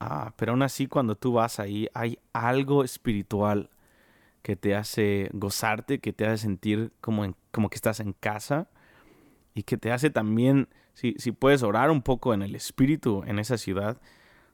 Ah, 0.00 0.32
pero 0.36 0.52
aún 0.52 0.62
así 0.62 0.86
cuando 0.86 1.16
tú 1.16 1.32
vas 1.32 1.60
ahí 1.60 1.88
hay 1.94 2.18
algo 2.32 2.84
espiritual 2.84 3.70
que 4.42 4.56
te 4.56 4.74
hace 4.74 5.30
gozarte, 5.32 6.00
que 6.00 6.12
te 6.12 6.26
hace 6.26 6.38
sentir 6.42 6.92
como, 7.00 7.34
como 7.50 7.70
que 7.70 7.76
estás 7.76 8.00
en 8.00 8.12
casa 8.12 8.68
y 9.54 9.62
que 9.62 9.78
te 9.78 9.92
hace 9.92 10.10
también, 10.10 10.68
si, 10.92 11.14
si 11.18 11.32
puedes 11.32 11.62
orar 11.62 11.90
un 11.90 12.02
poco 12.02 12.34
en 12.34 12.42
el 12.42 12.54
espíritu 12.54 13.22
en 13.26 13.38
esa 13.38 13.56
ciudad, 13.56 14.00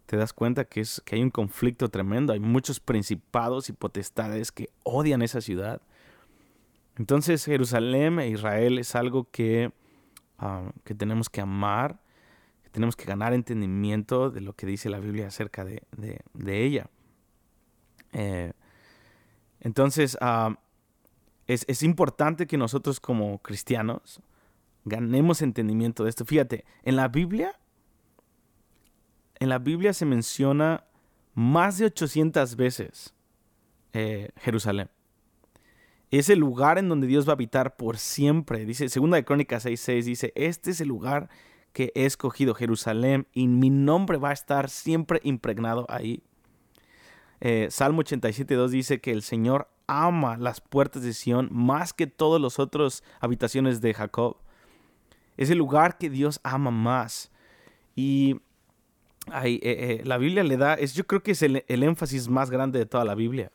te 0.07 0.17
das 0.17 0.33
cuenta 0.33 0.65
que, 0.65 0.81
es, 0.81 1.03
que 1.05 1.17
hay 1.17 1.23
un 1.23 1.31
conflicto 1.31 1.89
tremendo, 1.89 2.33
hay 2.33 2.41
muchos 2.41 2.81
principados 2.81 3.69
y 3.69 3.73
potestades 3.73 4.53
que 4.53 4.69
odian 4.83 5.23
esa 5.23 5.41
ciudad. 5.41 5.81
Entonces 6.97 7.45
Jerusalén 7.45 8.19
e 8.19 8.29
Israel 8.29 8.79
es 8.79 8.95
algo 8.95 9.31
que, 9.31 9.73
ah, 10.39 10.71
que 10.85 10.95
tenemos 10.95 11.31
que 11.31 11.41
amar 11.41 12.01
tenemos 12.73 12.97
que 12.97 13.05
ganar 13.05 13.33
entendimiento 13.33 14.31
de 14.31 14.41
lo 14.41 14.55
que 14.55 14.67
dice 14.67 14.91
la 14.91 15.01
Biblia 15.01 15.27
acerca 15.27 15.65
de, 15.65 15.83
ella. 16.47 16.89
Eh, 18.13 18.53
entonces, 19.61 20.17
ah, 20.21 20.57
es, 21.47 21.83
importante 21.83 22.47
que 22.47 22.57
nosotros 22.57 23.01
como 23.01 23.39
cristianos 23.39 24.21
ganemos 24.85 25.43
entendimiento 25.43 26.05
de 26.05 26.11
esto. 26.11 26.25
Fíjate, 26.25 26.65
en 26.85 26.97
la 26.97 27.09
Biblia, 27.09 27.59
en 29.39 29.49
la 29.49 29.59
Biblia 29.59 29.93
se 29.93 30.07
menciona 30.07 30.85
más 31.35 31.79
de 31.79 31.87
800 31.87 32.57
veces 32.57 33.15
eh, 33.93 34.31
Jerusalén. 34.37 34.91
Es 36.11 36.29
el 36.29 36.39
lugar 36.39 36.79
en 36.79 36.89
donde 36.89 37.07
Dios 37.07 37.27
va 37.27 37.33
a 37.33 37.35
habitar 37.35 37.77
por 37.77 37.99
siempre. 37.99 38.65
Dice, 38.65 38.89
segunda 38.89 39.17
de 39.17 39.25
Crónicas 39.25 39.67
6.6 39.67 40.03
dice, 40.05 40.33
este 40.35 40.71
es 40.71 40.81
el 40.81 40.89
lugar 40.89 41.31
que 41.73 41.93
he 41.95 42.05
escogido 42.05 42.55
Jerusalén 42.55 43.27
y 43.33 43.47
mi 43.47 43.71
nombre 43.71 44.19
va 44.19 44.31
a 44.31 44.35
estar 44.35 44.69
siempre 44.69 45.21
impregnado 45.23 45.87
ahí. 45.89 46.23
Eh, 47.41 47.69
Salmo 47.71 48.03
87.2 48.03 48.69
dice 48.69 49.01
que 49.01 49.13
el 49.13 49.23
Señor 49.23 49.69
ama 49.87 50.37
las 50.37 50.61
puertas 50.61 51.03
de 51.03 51.13
Sión 51.13 51.49
más 51.51 51.93
que 51.93 52.07
todas 52.07 52.41
las 52.41 52.59
otras 52.59 53.03
habitaciones 53.21 53.81
de 53.81 53.95
Jacob. 53.95 54.37
Es 55.37 55.51
el 55.51 55.59
lugar 55.59 55.97
que 55.97 56.11
Dios 56.11 56.41
ama 56.43 56.71
más. 56.71 57.31
Y 57.95 58.41
eh, 59.43 59.61
eh, 59.63 60.03
la 60.05 60.19
Biblia 60.19 60.45
le 60.45 60.57
da, 60.57 60.75
es, 60.75 60.95
yo 60.95 61.07
creo 61.07 61.23
que 61.23 61.33
es 61.33 61.43
el, 61.43 61.65
el, 61.67 61.83
énfasis 61.83 62.29
más 62.29 62.51
grande 62.51 62.79
de 62.79 62.87
toda 62.87 63.05
la 63.05 63.15
Biblia. 63.15 63.53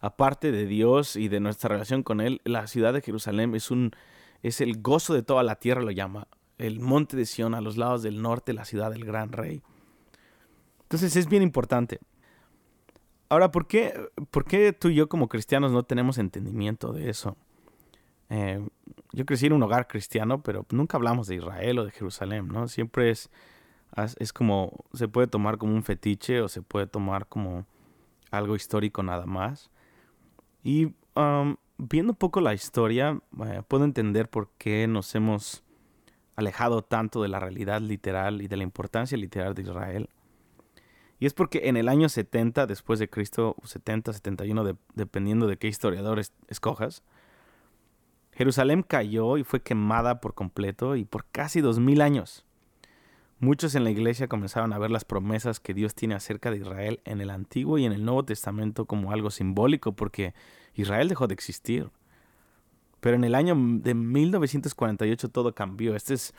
Aparte 0.00 0.52
de 0.52 0.66
Dios 0.66 1.16
y 1.16 1.28
de 1.28 1.40
nuestra 1.40 1.68
relación 1.68 2.02
con 2.02 2.20
Él, 2.20 2.40
la 2.44 2.66
ciudad 2.66 2.92
de 2.92 3.02
Jerusalén 3.02 3.54
es, 3.54 3.70
un, 3.70 3.92
es 4.42 4.60
el 4.60 4.80
gozo 4.80 5.14
de 5.14 5.22
toda 5.22 5.42
la 5.42 5.56
tierra, 5.56 5.82
lo 5.82 5.90
llama 5.90 6.28
el 6.58 6.80
monte 6.80 7.16
de 7.16 7.26
Sión 7.26 7.54
a 7.54 7.60
los 7.60 7.76
lados 7.76 8.02
del 8.02 8.20
norte, 8.20 8.52
la 8.52 8.64
ciudad 8.64 8.90
del 8.90 9.04
gran 9.04 9.32
rey. 9.32 9.62
Entonces 10.82 11.16
es 11.16 11.28
bien 11.28 11.42
importante. 11.42 12.00
Ahora, 13.28 13.50
¿por 13.50 13.66
qué, 13.66 13.94
por 14.30 14.44
qué 14.44 14.72
tú 14.72 14.88
y 14.88 14.94
yo 14.94 15.08
como 15.08 15.28
cristianos 15.28 15.70
no 15.70 15.82
tenemos 15.82 16.18
entendimiento 16.18 16.92
de 16.92 17.10
eso? 17.10 17.36
Eh, 18.30 18.66
yo 19.12 19.26
crecí 19.26 19.46
en 19.46 19.52
un 19.52 19.62
hogar 19.62 19.86
cristiano, 19.86 20.42
pero 20.42 20.66
nunca 20.70 20.96
hablamos 20.96 21.26
de 21.26 21.36
Israel 21.36 21.78
o 21.78 21.84
de 21.84 21.90
Jerusalén, 21.90 22.48
¿no? 22.48 22.68
Siempre 22.68 23.10
es, 23.10 23.30
es 24.18 24.32
como, 24.32 24.84
se 24.94 25.08
puede 25.08 25.26
tomar 25.26 25.58
como 25.58 25.74
un 25.74 25.82
fetiche 25.82 26.40
o 26.40 26.48
se 26.48 26.62
puede 26.62 26.86
tomar 26.86 27.26
como 27.26 27.66
algo 28.30 28.56
histórico 28.56 29.02
nada 29.02 29.26
más. 29.26 29.70
Y 30.62 30.94
um, 31.14 31.56
viendo 31.76 32.12
un 32.12 32.18
poco 32.18 32.40
la 32.40 32.54
historia, 32.54 33.20
eh, 33.46 33.62
puedo 33.66 33.84
entender 33.84 34.28
por 34.28 34.50
qué 34.58 34.86
nos 34.86 35.14
hemos 35.14 35.64
alejado 36.38 36.82
tanto 36.82 37.20
de 37.20 37.26
la 37.26 37.40
realidad 37.40 37.80
literal 37.80 38.42
y 38.42 38.46
de 38.46 38.56
la 38.56 38.62
importancia 38.62 39.18
literal 39.18 39.54
de 39.54 39.62
Israel. 39.62 40.08
Y 41.18 41.26
es 41.26 41.34
porque 41.34 41.62
en 41.64 41.76
el 41.76 41.88
año 41.88 42.08
70 42.08 42.68
después 42.68 43.00
de 43.00 43.10
Cristo, 43.10 43.56
70, 43.64 44.12
71, 44.12 44.78
dependiendo 44.94 45.48
de 45.48 45.56
qué 45.56 45.66
historiador 45.66 46.20
escojas, 46.46 47.02
Jerusalén 48.30 48.84
cayó 48.84 49.36
y 49.36 49.42
fue 49.42 49.62
quemada 49.62 50.20
por 50.20 50.34
completo 50.34 50.94
y 50.94 51.04
por 51.04 51.24
casi 51.24 51.60
dos 51.60 51.80
mil 51.80 52.00
años. 52.00 52.44
Muchos 53.40 53.74
en 53.74 53.82
la 53.82 53.90
iglesia 53.90 54.28
comenzaron 54.28 54.72
a 54.72 54.78
ver 54.78 54.92
las 54.92 55.04
promesas 55.04 55.58
que 55.58 55.74
Dios 55.74 55.96
tiene 55.96 56.14
acerca 56.14 56.52
de 56.52 56.58
Israel 56.58 57.00
en 57.04 57.20
el 57.20 57.30
Antiguo 57.30 57.78
y 57.78 57.84
en 57.84 57.92
el 57.92 58.04
Nuevo 58.04 58.24
Testamento 58.24 58.84
como 58.84 59.10
algo 59.10 59.30
simbólico 59.30 59.90
porque 59.90 60.34
Israel 60.74 61.08
dejó 61.08 61.26
de 61.26 61.34
existir. 61.34 61.90
Pero 63.00 63.16
en 63.16 63.24
el 63.24 63.34
año 63.34 63.54
de 63.56 63.94
1948 63.94 65.28
todo 65.28 65.54
cambió. 65.54 65.94
Este 65.94 66.14
es 66.14 66.34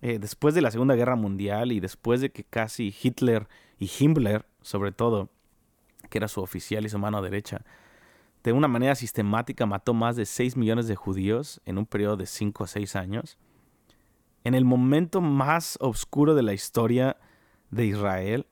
eh, 0.00 0.18
después 0.18 0.54
de 0.54 0.62
la 0.62 0.70
Segunda 0.70 0.94
Guerra 0.94 1.16
Mundial 1.16 1.72
y 1.72 1.80
después 1.80 2.20
de 2.20 2.30
que 2.30 2.44
casi 2.44 2.94
Hitler 3.02 3.48
y 3.78 3.90
Himmler, 3.98 4.46
sobre 4.62 4.92
todo, 4.92 5.28
que 6.08 6.18
era 6.18 6.28
su 6.28 6.40
oficial 6.40 6.86
y 6.86 6.88
su 6.88 6.98
mano 6.98 7.20
derecha, 7.20 7.64
de 8.44 8.52
una 8.52 8.68
manera 8.68 8.94
sistemática 8.94 9.66
mató 9.66 9.94
más 9.94 10.14
de 10.16 10.24
6 10.24 10.56
millones 10.56 10.86
de 10.86 10.94
judíos 10.94 11.60
en 11.64 11.78
un 11.78 11.86
periodo 11.86 12.16
de 12.16 12.26
5 12.26 12.64
a 12.64 12.66
6 12.68 12.96
años. 12.96 13.36
En 14.44 14.54
el 14.54 14.64
momento 14.64 15.20
más 15.20 15.76
oscuro 15.80 16.34
de 16.34 16.42
la 16.42 16.54
historia 16.54 17.16
de 17.70 17.86
Israel, 17.86 18.46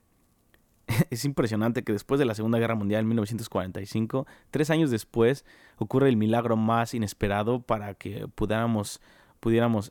es 1.10 1.24
impresionante 1.24 1.82
que 1.82 1.92
después 1.92 2.18
de 2.18 2.24
la 2.24 2.34
Segunda 2.34 2.58
Guerra 2.58 2.74
Mundial 2.74 3.00
en 3.00 3.08
1945, 3.08 4.26
tres 4.50 4.70
años 4.70 4.90
después, 4.90 5.44
ocurre 5.76 6.08
el 6.08 6.16
milagro 6.16 6.56
más 6.56 6.94
inesperado 6.94 7.60
para 7.60 7.94
que 7.94 8.28
pudiéramos, 8.34 9.00
pudiéramos 9.40 9.90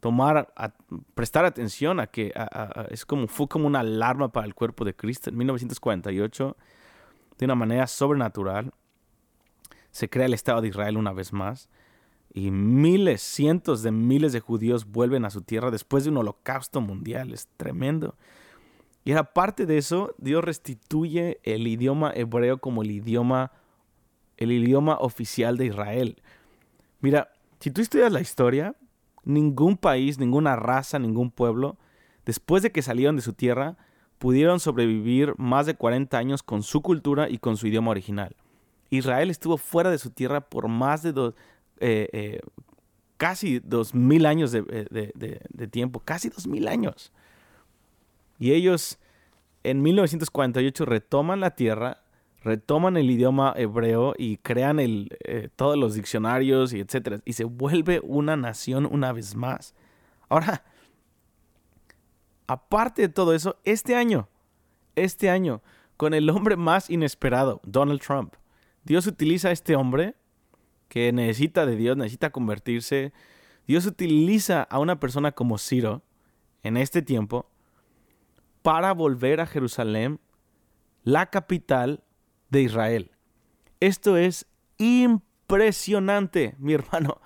tomar, 0.00 0.52
prestar 1.14 1.44
atención 1.44 2.00
a 2.00 2.06
que 2.06 2.32
es 2.90 3.06
como, 3.06 3.28
fue 3.28 3.48
como 3.48 3.66
una 3.66 3.80
alarma 3.80 4.32
para 4.32 4.46
el 4.46 4.54
cuerpo 4.54 4.84
de 4.84 4.94
Cristo. 4.94 5.30
En 5.30 5.36
1948, 5.36 6.56
de 7.38 7.44
una 7.44 7.54
manera 7.54 7.86
sobrenatural, 7.86 8.72
se 9.90 10.08
crea 10.08 10.26
el 10.26 10.34
Estado 10.34 10.62
de 10.62 10.68
Israel 10.68 10.96
una 10.96 11.12
vez 11.12 11.32
más 11.32 11.68
y 12.34 12.50
miles, 12.50 13.20
cientos 13.20 13.82
de 13.82 13.90
miles 13.90 14.32
de 14.32 14.40
judíos 14.40 14.86
vuelven 14.86 15.26
a 15.26 15.30
su 15.30 15.42
tierra 15.42 15.70
después 15.70 16.04
de 16.04 16.10
un 16.10 16.16
holocausto 16.16 16.80
mundial. 16.80 17.32
Es 17.32 17.46
tremendo. 17.58 18.16
Y 19.04 19.12
aparte 19.12 19.66
de 19.66 19.78
eso, 19.78 20.14
Dios 20.18 20.44
restituye 20.44 21.40
el 21.42 21.66
idioma 21.66 22.12
hebreo 22.14 22.58
como 22.58 22.82
el 22.82 22.90
idioma, 22.90 23.52
el 24.36 24.52
idioma 24.52 24.96
oficial 25.00 25.56
de 25.56 25.66
Israel. 25.66 26.22
Mira, 27.00 27.32
si 27.58 27.70
tú 27.70 27.80
estudias 27.80 28.12
la 28.12 28.20
historia, 28.20 28.76
ningún 29.24 29.76
país, 29.76 30.18
ninguna 30.18 30.56
raza, 30.56 30.98
ningún 30.98 31.30
pueblo, 31.30 31.78
después 32.24 32.62
de 32.62 32.70
que 32.70 32.82
salieron 32.82 33.16
de 33.16 33.22
su 33.22 33.32
tierra, 33.32 33.76
pudieron 34.18 34.60
sobrevivir 34.60 35.34
más 35.36 35.66
de 35.66 35.74
40 35.74 36.16
años 36.16 36.44
con 36.44 36.62
su 36.62 36.80
cultura 36.80 37.28
y 37.28 37.38
con 37.38 37.56
su 37.56 37.66
idioma 37.66 37.90
original. 37.90 38.36
Israel 38.88 39.30
estuvo 39.30 39.56
fuera 39.56 39.90
de 39.90 39.98
su 39.98 40.10
tierra 40.10 40.42
por 40.42 40.68
más 40.68 41.02
de 41.02 41.12
dos, 41.12 41.34
eh, 41.80 42.08
eh, 42.12 42.40
casi 43.16 43.58
dos 43.58 43.94
mil 43.94 44.26
años 44.26 44.52
de, 44.52 44.64
eh, 44.68 45.40
de 45.48 45.68
tiempo, 45.68 45.98
casi 45.98 46.28
dos 46.28 46.46
mil 46.46 46.68
años. 46.68 47.12
Y 48.42 48.54
ellos 48.54 48.98
en 49.62 49.82
1948 49.82 50.84
retoman 50.84 51.38
la 51.38 51.52
tierra, 51.54 52.02
retoman 52.42 52.96
el 52.96 53.08
idioma 53.08 53.54
hebreo 53.56 54.14
y 54.18 54.38
crean 54.38 54.80
el, 54.80 55.16
eh, 55.22 55.48
todos 55.54 55.78
los 55.78 55.94
diccionarios 55.94 56.72
y 56.72 56.80
etcétera. 56.80 57.20
Y 57.24 57.34
se 57.34 57.44
vuelve 57.44 58.00
una 58.02 58.36
nación 58.36 58.88
una 58.90 59.12
vez 59.12 59.36
más. 59.36 59.76
Ahora, 60.28 60.64
aparte 62.48 63.02
de 63.02 63.08
todo 63.10 63.32
eso, 63.32 63.60
este 63.62 63.94
año, 63.94 64.28
este 64.96 65.30
año, 65.30 65.62
con 65.96 66.12
el 66.12 66.28
hombre 66.28 66.56
más 66.56 66.90
inesperado, 66.90 67.60
Donald 67.62 68.00
Trump, 68.00 68.34
Dios 68.82 69.06
utiliza 69.06 69.50
a 69.50 69.52
este 69.52 69.76
hombre 69.76 70.16
que 70.88 71.12
necesita 71.12 71.64
de 71.64 71.76
Dios, 71.76 71.96
necesita 71.96 72.30
convertirse. 72.30 73.12
Dios 73.68 73.86
utiliza 73.86 74.64
a 74.64 74.80
una 74.80 74.98
persona 74.98 75.30
como 75.30 75.58
Ciro 75.58 76.02
en 76.64 76.76
este 76.76 77.02
tiempo 77.02 77.51
para 78.62 78.92
volver 78.92 79.40
a 79.40 79.46
Jerusalén, 79.46 80.20
la 81.02 81.26
capital 81.26 82.04
de 82.48 82.62
Israel. 82.62 83.10
Esto 83.80 84.16
es 84.16 84.46
impresionante, 84.78 86.54
mi 86.58 86.74
hermano. 86.74 87.20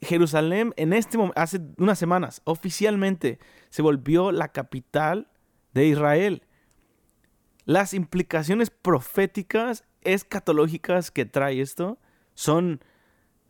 Jerusalén 0.00 0.72
en 0.76 0.92
este 0.92 1.18
momento, 1.18 1.38
hace 1.38 1.60
unas 1.78 1.98
semanas, 1.98 2.42
oficialmente 2.44 3.38
se 3.70 3.82
volvió 3.82 4.32
la 4.32 4.48
capital 4.48 5.28
de 5.74 5.86
Israel. 5.86 6.42
Las 7.64 7.94
implicaciones 7.94 8.70
proféticas, 8.70 9.84
escatológicas 10.02 11.10
que 11.10 11.24
trae 11.24 11.60
esto 11.60 11.98
son, 12.34 12.80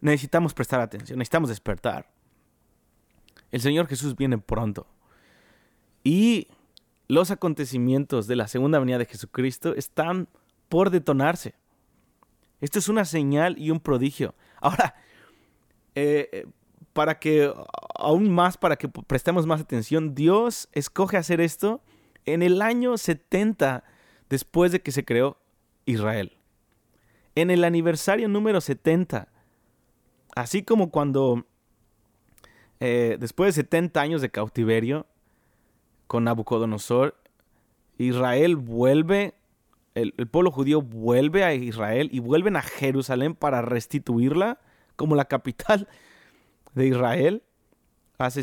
necesitamos 0.00 0.52
prestar 0.52 0.81
atención, 0.81 1.19
necesitamos 1.19 1.49
despertar. 1.49 2.11
El 3.50 3.61
Señor 3.61 3.87
Jesús 3.87 4.17
viene 4.17 4.38
pronto. 4.38 4.87
Y 6.05 6.49
los 7.12 7.31
acontecimientos 7.31 8.26
de 8.26 8.37
la 8.37 8.49
segunda 8.49 8.78
venida 8.78 8.97
de 8.97 9.04
Jesucristo 9.04 9.75
están 9.75 10.28
por 10.71 10.88
detonarse. 10.88 11.54
Esto 12.62 12.78
es 12.78 12.88
una 12.88 13.04
señal 13.04 13.59
y 13.59 13.71
un 13.71 13.81
prodigio. 13.81 14.35
Ahora, 14.62 14.95
eh, 15.95 16.31
eh, 16.33 16.47
para 16.94 17.18
que, 17.18 17.53
aún 17.96 18.31
más, 18.31 18.57
para 18.57 18.77
que 18.77 18.88
prestemos 18.88 19.46
más 19.46 19.61
atención, 19.61 20.14
Dios 20.14 20.70
escoge 20.72 21.18
hacer 21.18 21.42
esto 21.42 21.83
en 22.25 22.42
el 22.42 22.62
año 22.62 22.96
70 22.96 23.85
después 24.31 24.72
de 24.72 24.81
que 24.81 24.90
se 24.90 25.05
creó 25.05 25.37
Israel. 25.85 26.38
En 27.35 27.51
el 27.51 27.62
aniversario 27.62 28.27
número 28.29 28.62
70. 28.62 29.29
Así 30.35 30.62
como 30.62 30.90
cuando, 30.90 31.44
eh, 32.81 33.18
después 33.20 33.55
de 33.55 33.62
70 33.64 34.01
años 34.01 34.22
de 34.22 34.31
cautiverio, 34.31 35.07
con 36.12 36.25
Nabucodonosor, 36.25 37.16
Israel 37.96 38.57
vuelve, 38.57 39.33
el, 39.94 40.12
pueblo 40.31 40.51
judío 40.51 40.83
vuelve 40.83 41.42
a 41.42 41.55
Israel 41.55 42.11
y 42.12 42.18
vuelven 42.18 42.55
a 42.57 42.61
Jerusalén 42.61 43.35
para 43.35 43.62
restituirla 43.62 44.61
como 44.96 45.16
la 45.16 45.25
capital 45.25 45.88
de 46.75 46.87
Israel 46.87 47.42
hace 48.18 48.42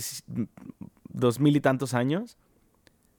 dos 1.10 1.40
mil 1.40 1.56
y 1.56 1.62
tantos 1.62 1.94
años. 1.94 2.40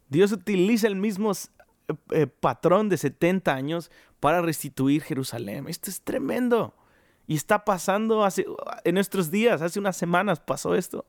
Dios 0.09 0.33
utiliza 0.33 0.89
el 0.89 0.97
mismo 0.97 1.31
eh, 1.31 1.95
eh, 2.11 2.27
patrón 2.27 2.89
de 2.89 2.97
70 2.97 3.55
años 3.55 3.93
para 4.19 4.43
restituir 4.43 5.03
Jerusalén. 5.03 5.69
Esto 5.69 5.91
es 5.91 6.01
tremendo. 6.01 6.75
Y 7.29 7.37
está 7.37 7.65
pasando 7.65 8.25
hace, 8.25 8.47
en 8.83 8.95
nuestros 8.95 9.31
días, 9.31 9.63
hace 9.63 9.79
unas 9.79 9.97
semanas 9.97 10.41
pasó 10.41 10.75
esto. 10.75 11.07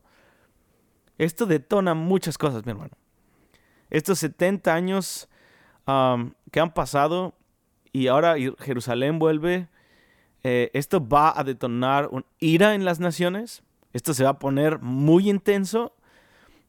Esto 1.18 1.44
detona 1.44 1.94
muchas 1.94 2.38
cosas, 2.38 2.64
mi 2.64 2.70
hermano 2.70 3.01
estos 3.92 4.18
70 4.20 4.74
años 4.74 5.28
que 6.50 6.60
han 6.60 6.72
pasado 6.72 7.34
y 7.92 8.06
ahora 8.06 8.36
Jerusalén 8.58 9.18
vuelve, 9.18 9.68
eh, 10.42 10.70
esto 10.72 11.06
va 11.06 11.38
a 11.38 11.44
detonar 11.44 12.08
un 12.10 12.24
ira 12.38 12.74
en 12.74 12.86
las 12.86 13.00
naciones, 13.00 13.62
esto 13.92 14.14
se 14.14 14.24
va 14.24 14.30
a 14.30 14.38
poner 14.38 14.80
muy 14.80 15.28
intenso. 15.28 15.94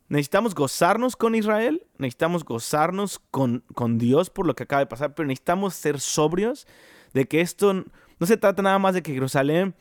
Necesitamos 0.10 0.54
gozarnos 0.54 1.16
con 1.16 1.34
Israel, 1.34 1.88
necesitamos 1.98 2.44
gozarnos 2.44 3.20
con, 3.32 3.64
con 3.74 3.98
Dios 3.98 4.30
por 4.30 4.46
lo 4.46 4.54
que 4.54 4.64
acaba 4.64 4.82
de 4.82 4.88
pasar, 4.88 5.16
pero 5.16 5.26
necesitamos 5.26 5.76
ser 5.76 6.02
sobrios 6.02 6.68
de 7.14 7.26
que 7.26 7.40
esto 7.40 7.74
no 7.74 8.28
se 8.28 8.36
trata 8.36 8.62
nada 8.62 8.80
más 8.80 8.96
de 8.96 9.02
que 9.02 9.14
Jerusalén 9.14 9.76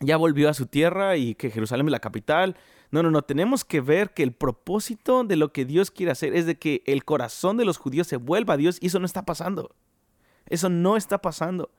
ya 0.00 0.18
volvió 0.18 0.50
a 0.50 0.54
su 0.54 0.66
tierra 0.66 1.16
y 1.16 1.34
que 1.34 1.50
Jerusalén 1.50 1.86
es 1.86 1.92
la 1.92 2.00
capital 2.00 2.54
no, 2.94 3.02
no, 3.02 3.10
no, 3.10 3.22
tenemos 3.22 3.64
que 3.64 3.80
ver 3.80 4.14
que 4.14 4.22
el 4.22 4.30
propósito 4.30 5.24
de 5.24 5.34
lo 5.34 5.52
que 5.52 5.64
Dios 5.64 5.90
quiere 5.90 6.12
hacer 6.12 6.32
es 6.32 6.46
de 6.46 6.60
que 6.60 6.84
el 6.86 7.04
corazón 7.04 7.56
de 7.56 7.64
los 7.64 7.76
judíos 7.76 8.06
se 8.06 8.18
vuelva 8.18 8.54
a 8.54 8.56
Dios 8.56 8.78
y 8.80 8.86
eso 8.86 9.00
no 9.00 9.06
está 9.06 9.24
pasando. 9.24 9.74
Eso 10.46 10.68
no 10.68 10.96
está 10.96 11.20
pasando. 11.20 11.72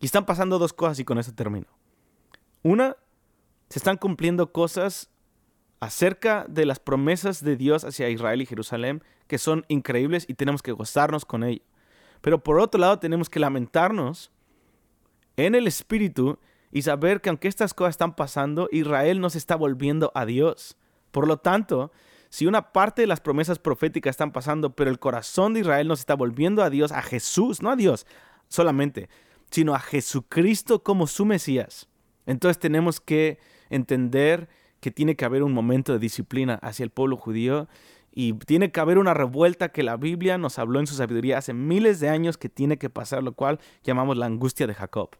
Y 0.00 0.06
están 0.06 0.26
pasando 0.26 0.58
dos 0.58 0.72
cosas 0.72 0.98
y 0.98 1.04
con 1.04 1.18
eso 1.18 1.32
termino. 1.32 1.68
Una, 2.64 2.96
se 3.68 3.78
están 3.78 3.96
cumpliendo 3.96 4.50
cosas 4.50 5.08
acerca 5.78 6.46
de 6.48 6.66
las 6.66 6.80
promesas 6.80 7.44
de 7.44 7.56
Dios 7.56 7.84
hacia 7.84 8.10
Israel 8.10 8.42
y 8.42 8.46
Jerusalén 8.46 9.04
que 9.28 9.38
son 9.38 9.64
increíbles 9.68 10.24
y 10.28 10.34
tenemos 10.34 10.62
que 10.62 10.72
gozarnos 10.72 11.24
con 11.24 11.44
ello. 11.44 11.62
Pero 12.22 12.42
por 12.42 12.58
otro 12.58 12.80
lado 12.80 12.98
tenemos 12.98 13.30
que 13.30 13.38
lamentarnos 13.38 14.32
en 15.36 15.54
el 15.54 15.68
espíritu 15.68 16.40
y 16.74 16.82
saber 16.82 17.20
que 17.20 17.30
aunque 17.30 17.48
estas 17.48 17.72
cosas 17.72 17.92
están 17.92 18.16
pasando, 18.16 18.68
Israel 18.72 19.20
no 19.20 19.30
se 19.30 19.38
está 19.38 19.54
volviendo 19.54 20.10
a 20.14 20.26
Dios. 20.26 20.76
Por 21.12 21.28
lo 21.28 21.38
tanto, 21.38 21.92
si 22.30 22.46
una 22.46 22.72
parte 22.72 23.02
de 23.02 23.06
las 23.06 23.20
promesas 23.20 23.60
proféticas 23.60 24.10
están 24.10 24.32
pasando, 24.32 24.74
pero 24.74 24.90
el 24.90 24.98
corazón 24.98 25.54
de 25.54 25.60
Israel 25.60 25.86
no 25.86 25.94
se 25.94 26.00
está 26.00 26.16
volviendo 26.16 26.64
a 26.64 26.70
Dios, 26.70 26.90
a 26.90 27.00
Jesús, 27.00 27.62
no 27.62 27.70
a 27.70 27.76
Dios 27.76 28.06
solamente, 28.48 29.08
sino 29.50 29.76
a 29.76 29.78
Jesucristo 29.78 30.82
como 30.82 31.06
su 31.06 31.24
Mesías, 31.24 31.88
entonces 32.26 32.58
tenemos 32.58 33.00
que 33.00 33.38
entender 33.70 34.48
que 34.80 34.90
tiene 34.90 35.14
que 35.14 35.24
haber 35.24 35.44
un 35.44 35.52
momento 35.52 35.92
de 35.92 36.00
disciplina 36.00 36.54
hacia 36.54 36.82
el 36.82 36.90
pueblo 36.90 37.16
judío 37.16 37.68
y 38.10 38.32
tiene 38.32 38.72
que 38.72 38.80
haber 38.80 38.98
una 38.98 39.14
revuelta 39.14 39.70
que 39.70 39.84
la 39.84 39.96
Biblia 39.96 40.38
nos 40.38 40.58
habló 40.58 40.80
en 40.80 40.88
su 40.88 40.96
sabiduría 40.96 41.38
hace 41.38 41.52
miles 41.52 42.00
de 42.00 42.08
años 42.08 42.36
que 42.36 42.48
tiene 42.48 42.78
que 42.78 42.90
pasar, 42.90 43.22
lo 43.22 43.32
cual 43.32 43.60
llamamos 43.84 44.16
la 44.16 44.26
angustia 44.26 44.66
de 44.66 44.74
Jacob. 44.74 45.10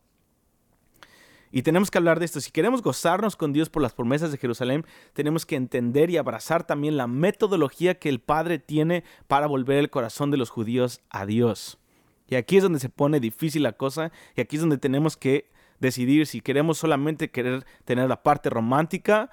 Y 1.55 1.63
tenemos 1.63 1.89
que 1.89 1.99
hablar 1.99 2.19
de 2.19 2.25
esto. 2.25 2.41
Si 2.41 2.51
queremos 2.51 2.83
gozarnos 2.83 3.37
con 3.37 3.53
Dios 3.53 3.71
por 3.71 3.81
las 3.81 3.95
promesas 3.95 4.33
de 4.33 4.39
Jerusalén, 4.39 4.85
tenemos 5.13 5.47
que 5.47 5.55
entender 5.55 6.11
y 6.11 6.17
abrazar 6.17 6.67
también 6.67 6.97
la 6.97 7.07
metodología 7.07 7.95
que 7.95 8.09
el 8.09 8.19
Padre 8.19 8.59
tiene 8.59 9.05
para 9.29 9.47
volver 9.47 9.79
el 9.79 9.89
corazón 9.89 10.33
de 10.33 10.37
los 10.37 10.51
judíos 10.51 11.01
a 11.11 11.27
Dios. 11.27 11.79
Y 12.27 12.35
aquí 12.35 12.57
es 12.57 12.65
donde 12.65 12.81
se 12.81 12.89
pone 12.89 13.21
difícil 13.21 13.63
la 13.63 13.75
cosa 13.75 14.11
y 14.35 14.41
aquí 14.41 14.57
es 14.57 14.63
donde 14.63 14.79
tenemos 14.79 15.17
que 15.17 15.49
decidir 15.79 16.27
si 16.27 16.41
queremos 16.41 16.79
solamente 16.79 17.31
querer 17.31 17.65
tener 17.85 18.09
la 18.09 18.25
parte 18.25 18.51
romántica, 18.51 19.31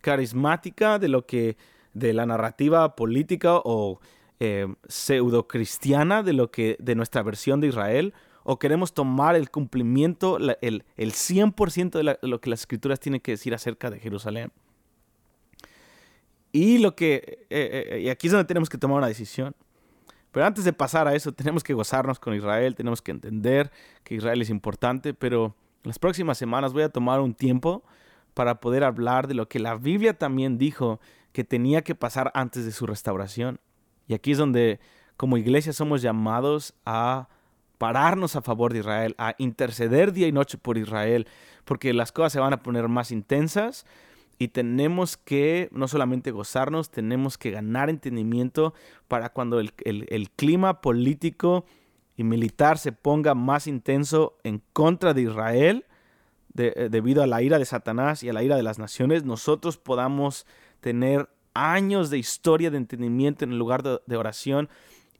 carismática 0.00 0.98
de 0.98 1.08
lo 1.08 1.26
que 1.26 1.58
de 1.92 2.14
la 2.14 2.24
narrativa 2.24 2.96
política 2.96 3.56
o 3.62 4.00
eh, 4.40 4.74
pseudo 4.88 5.46
cristiana 5.46 6.22
de 6.22 6.32
lo 6.32 6.50
que 6.50 6.76
de 6.78 6.94
nuestra 6.94 7.22
versión 7.22 7.60
de 7.60 7.66
Israel 7.66 8.14
o 8.50 8.58
queremos 8.58 8.94
tomar 8.94 9.36
el 9.36 9.50
cumplimiento, 9.50 10.38
el, 10.38 10.82
100% 10.96 11.90
de, 11.90 12.18
lo 12.22 12.40
que 12.40 12.48
las 12.48 12.60
escrituras 12.60 12.98
tienen 12.98 13.20
que 13.20 13.32
decir 13.32 13.52
acerca 13.52 13.90
de 13.90 14.00
Jerusalén. 14.00 14.52
Y 16.50 16.78
lo 16.78 16.96
que, 16.96 17.46
eh, 17.50 17.88
eh, 17.90 18.00
y 18.04 18.08
aquí 18.08 18.26
es 18.26 18.32
donde 18.32 18.46
tenemos 18.46 18.70
que 18.70 18.78
tomar 18.78 18.96
una 18.96 19.06
decisión. 19.06 19.54
Pero 20.32 20.46
antes 20.46 20.64
de 20.64 20.72
pasar 20.72 21.06
a 21.06 21.14
eso, 21.14 21.30
tenemos 21.32 21.62
que 21.62 21.74
gozarnos 21.74 22.18
con 22.18 22.34
Israel, 22.34 22.74
tenemos 22.74 23.02
que 23.02 23.10
entender 23.10 23.70
que 24.02 24.14
Israel 24.14 24.40
es 24.40 24.48
importante, 24.48 25.12
pero 25.12 25.54
las 25.82 25.98
próximas 25.98 26.38
semanas 26.38 26.72
voy 26.72 26.84
a 26.84 26.88
tomar 26.88 27.20
un 27.20 27.34
tiempo 27.34 27.84
para 28.32 28.60
poder 28.60 28.82
hablar 28.82 29.28
de 29.28 29.34
lo 29.34 29.46
que 29.46 29.58
la 29.58 29.74
Biblia 29.74 30.16
también 30.16 30.56
dijo 30.56 31.00
que 31.32 31.44
tenía 31.44 31.82
que 31.82 31.94
pasar 31.94 32.30
antes 32.32 32.64
de 32.64 32.72
su 32.72 32.86
restauración. 32.86 33.60
Y 34.06 34.14
aquí 34.14 34.32
es 34.32 34.38
donde 34.38 34.80
como 35.18 35.36
iglesia 35.36 35.74
somos 35.74 36.00
llamados 36.00 36.72
a 36.86 37.28
pararnos 37.78 38.36
a 38.36 38.42
favor 38.42 38.72
de 38.72 38.80
Israel, 38.80 39.14
a 39.18 39.34
interceder 39.38 40.12
día 40.12 40.26
y 40.26 40.32
noche 40.32 40.58
por 40.58 40.76
Israel, 40.76 41.26
porque 41.64 41.94
las 41.94 42.12
cosas 42.12 42.32
se 42.32 42.40
van 42.40 42.52
a 42.52 42.62
poner 42.62 42.88
más 42.88 43.10
intensas 43.12 43.86
y 44.38 44.48
tenemos 44.48 45.16
que 45.16 45.68
no 45.72 45.88
solamente 45.88 46.30
gozarnos, 46.30 46.90
tenemos 46.90 47.38
que 47.38 47.50
ganar 47.50 47.90
entendimiento 47.90 48.74
para 49.08 49.30
cuando 49.30 49.60
el, 49.60 50.30
clima 50.36 50.80
político 50.80 51.64
y 52.16 52.24
militar 52.24 52.78
se 52.78 52.92
ponga 52.92 53.34
más 53.34 53.66
intenso 53.66 54.36
en 54.44 54.62
contra 54.72 55.14
de 55.14 55.22
Israel, 55.22 55.86
eh, 56.56 56.88
debido 56.90 57.22
a 57.22 57.26
la 57.26 57.42
ira 57.42 57.58
de 57.58 57.64
Satanás 57.64 58.22
y 58.22 58.28
a 58.28 58.32
la 58.32 58.42
ira 58.42 58.56
de 58.56 58.62
las 58.62 58.78
naciones, 58.78 59.24
nosotros 59.24 59.76
podamos 59.76 60.46
tener 60.80 61.28
años 61.54 62.10
de 62.10 62.18
historia 62.18 62.70
de 62.70 62.76
entendimiento 62.76 63.44
en 63.44 63.52
el 63.52 63.58
lugar 63.58 63.82
de 63.82 64.16
oración 64.16 64.68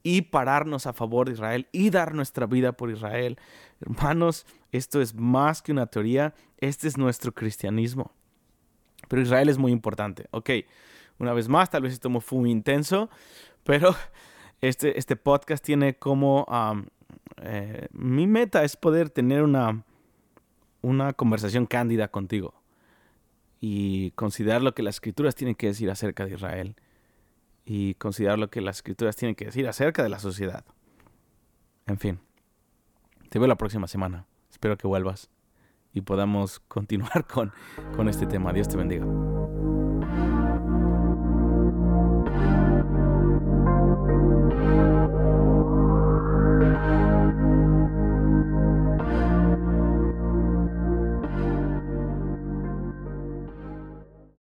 y 0.09 0.23
pararnos 0.23 0.87
a 0.87 0.95
favor 0.95 1.27
de 1.27 1.35
Israel 1.35 1.69
y 1.71 1.91
dar 1.91 2.15
nuestra 2.15 2.47
vida 2.47 2.73
por 2.73 2.91
Israel. 2.91 3.39
Hermanos, 3.83 4.47
esto 4.73 5.03
es 5.03 5.15
más 5.15 5.61
que 5.61 5.71
una 5.71 5.85
teoría, 5.85 6.35
este 6.57 6.89
es 6.89 6.97
nuestro 6.97 7.35
cristianismo. 7.35 8.11
Pero 9.07 9.21
Israel 9.21 9.51
es 9.51 9.59
muy 9.59 9.71
importante. 9.71 10.25
Ok, 10.31 10.49
una 11.19 11.35
vez 11.35 11.51
más, 11.51 11.69
tal 11.69 11.83
vez 11.83 11.93
esto 11.93 12.09
fue 12.23 12.39
muy 12.39 12.51
intenso, 12.51 13.11
pero 13.65 13.95
este, 14.63 14.99
este 14.99 15.15
podcast 15.15 15.63
tiene 15.63 15.99
como... 15.99 16.47
Eh, 17.43 17.89
mi 17.93 18.27
meta 18.27 18.65
es 18.65 18.77
poder 18.77 19.11
tener 19.11 19.43
una, 19.43 19.85
una 20.81 21.13
conversación 21.13 21.67
cándida 21.67 22.09
contigo 22.09 22.55
y 23.61 24.13
considerar 24.13 24.63
lo 24.63 24.75
que 24.75 24.83
las 24.83 24.97
escrituras 24.97 25.35
tienen 25.35 25.55
que 25.55 25.67
decir 25.67 25.91
acerca 25.91 26.25
de 26.25 26.33
Israel 26.33 26.77
y 27.71 27.95
considerar 27.95 28.39
lo 28.39 28.49
que 28.49 28.63
las 28.63 28.77
escrituras 28.77 29.15
tienen 29.15 29.35
que 29.35 29.45
decir 29.45 29.69
acerca 29.69 30.03
de 30.03 30.09
la 30.09 30.19
sociedad. 30.19 30.65
En 31.87 31.99
fin, 31.99 32.19
te 33.29 33.39
veo 33.39 33.47
la 33.47 33.57
próxima 33.57 33.87
semana. 33.87 34.25
Espero 34.51 34.79
que 34.79 34.87
vuelvas 34.87 35.29
y 35.93 36.01
podamos 36.01 36.61
continuar 36.69 37.27
con, 37.27 37.53
con 37.95 38.09
este 38.09 38.27
tema. 38.27 38.55
Dios 38.55 38.69
te 38.69 38.79
bendiga. 38.79 39.05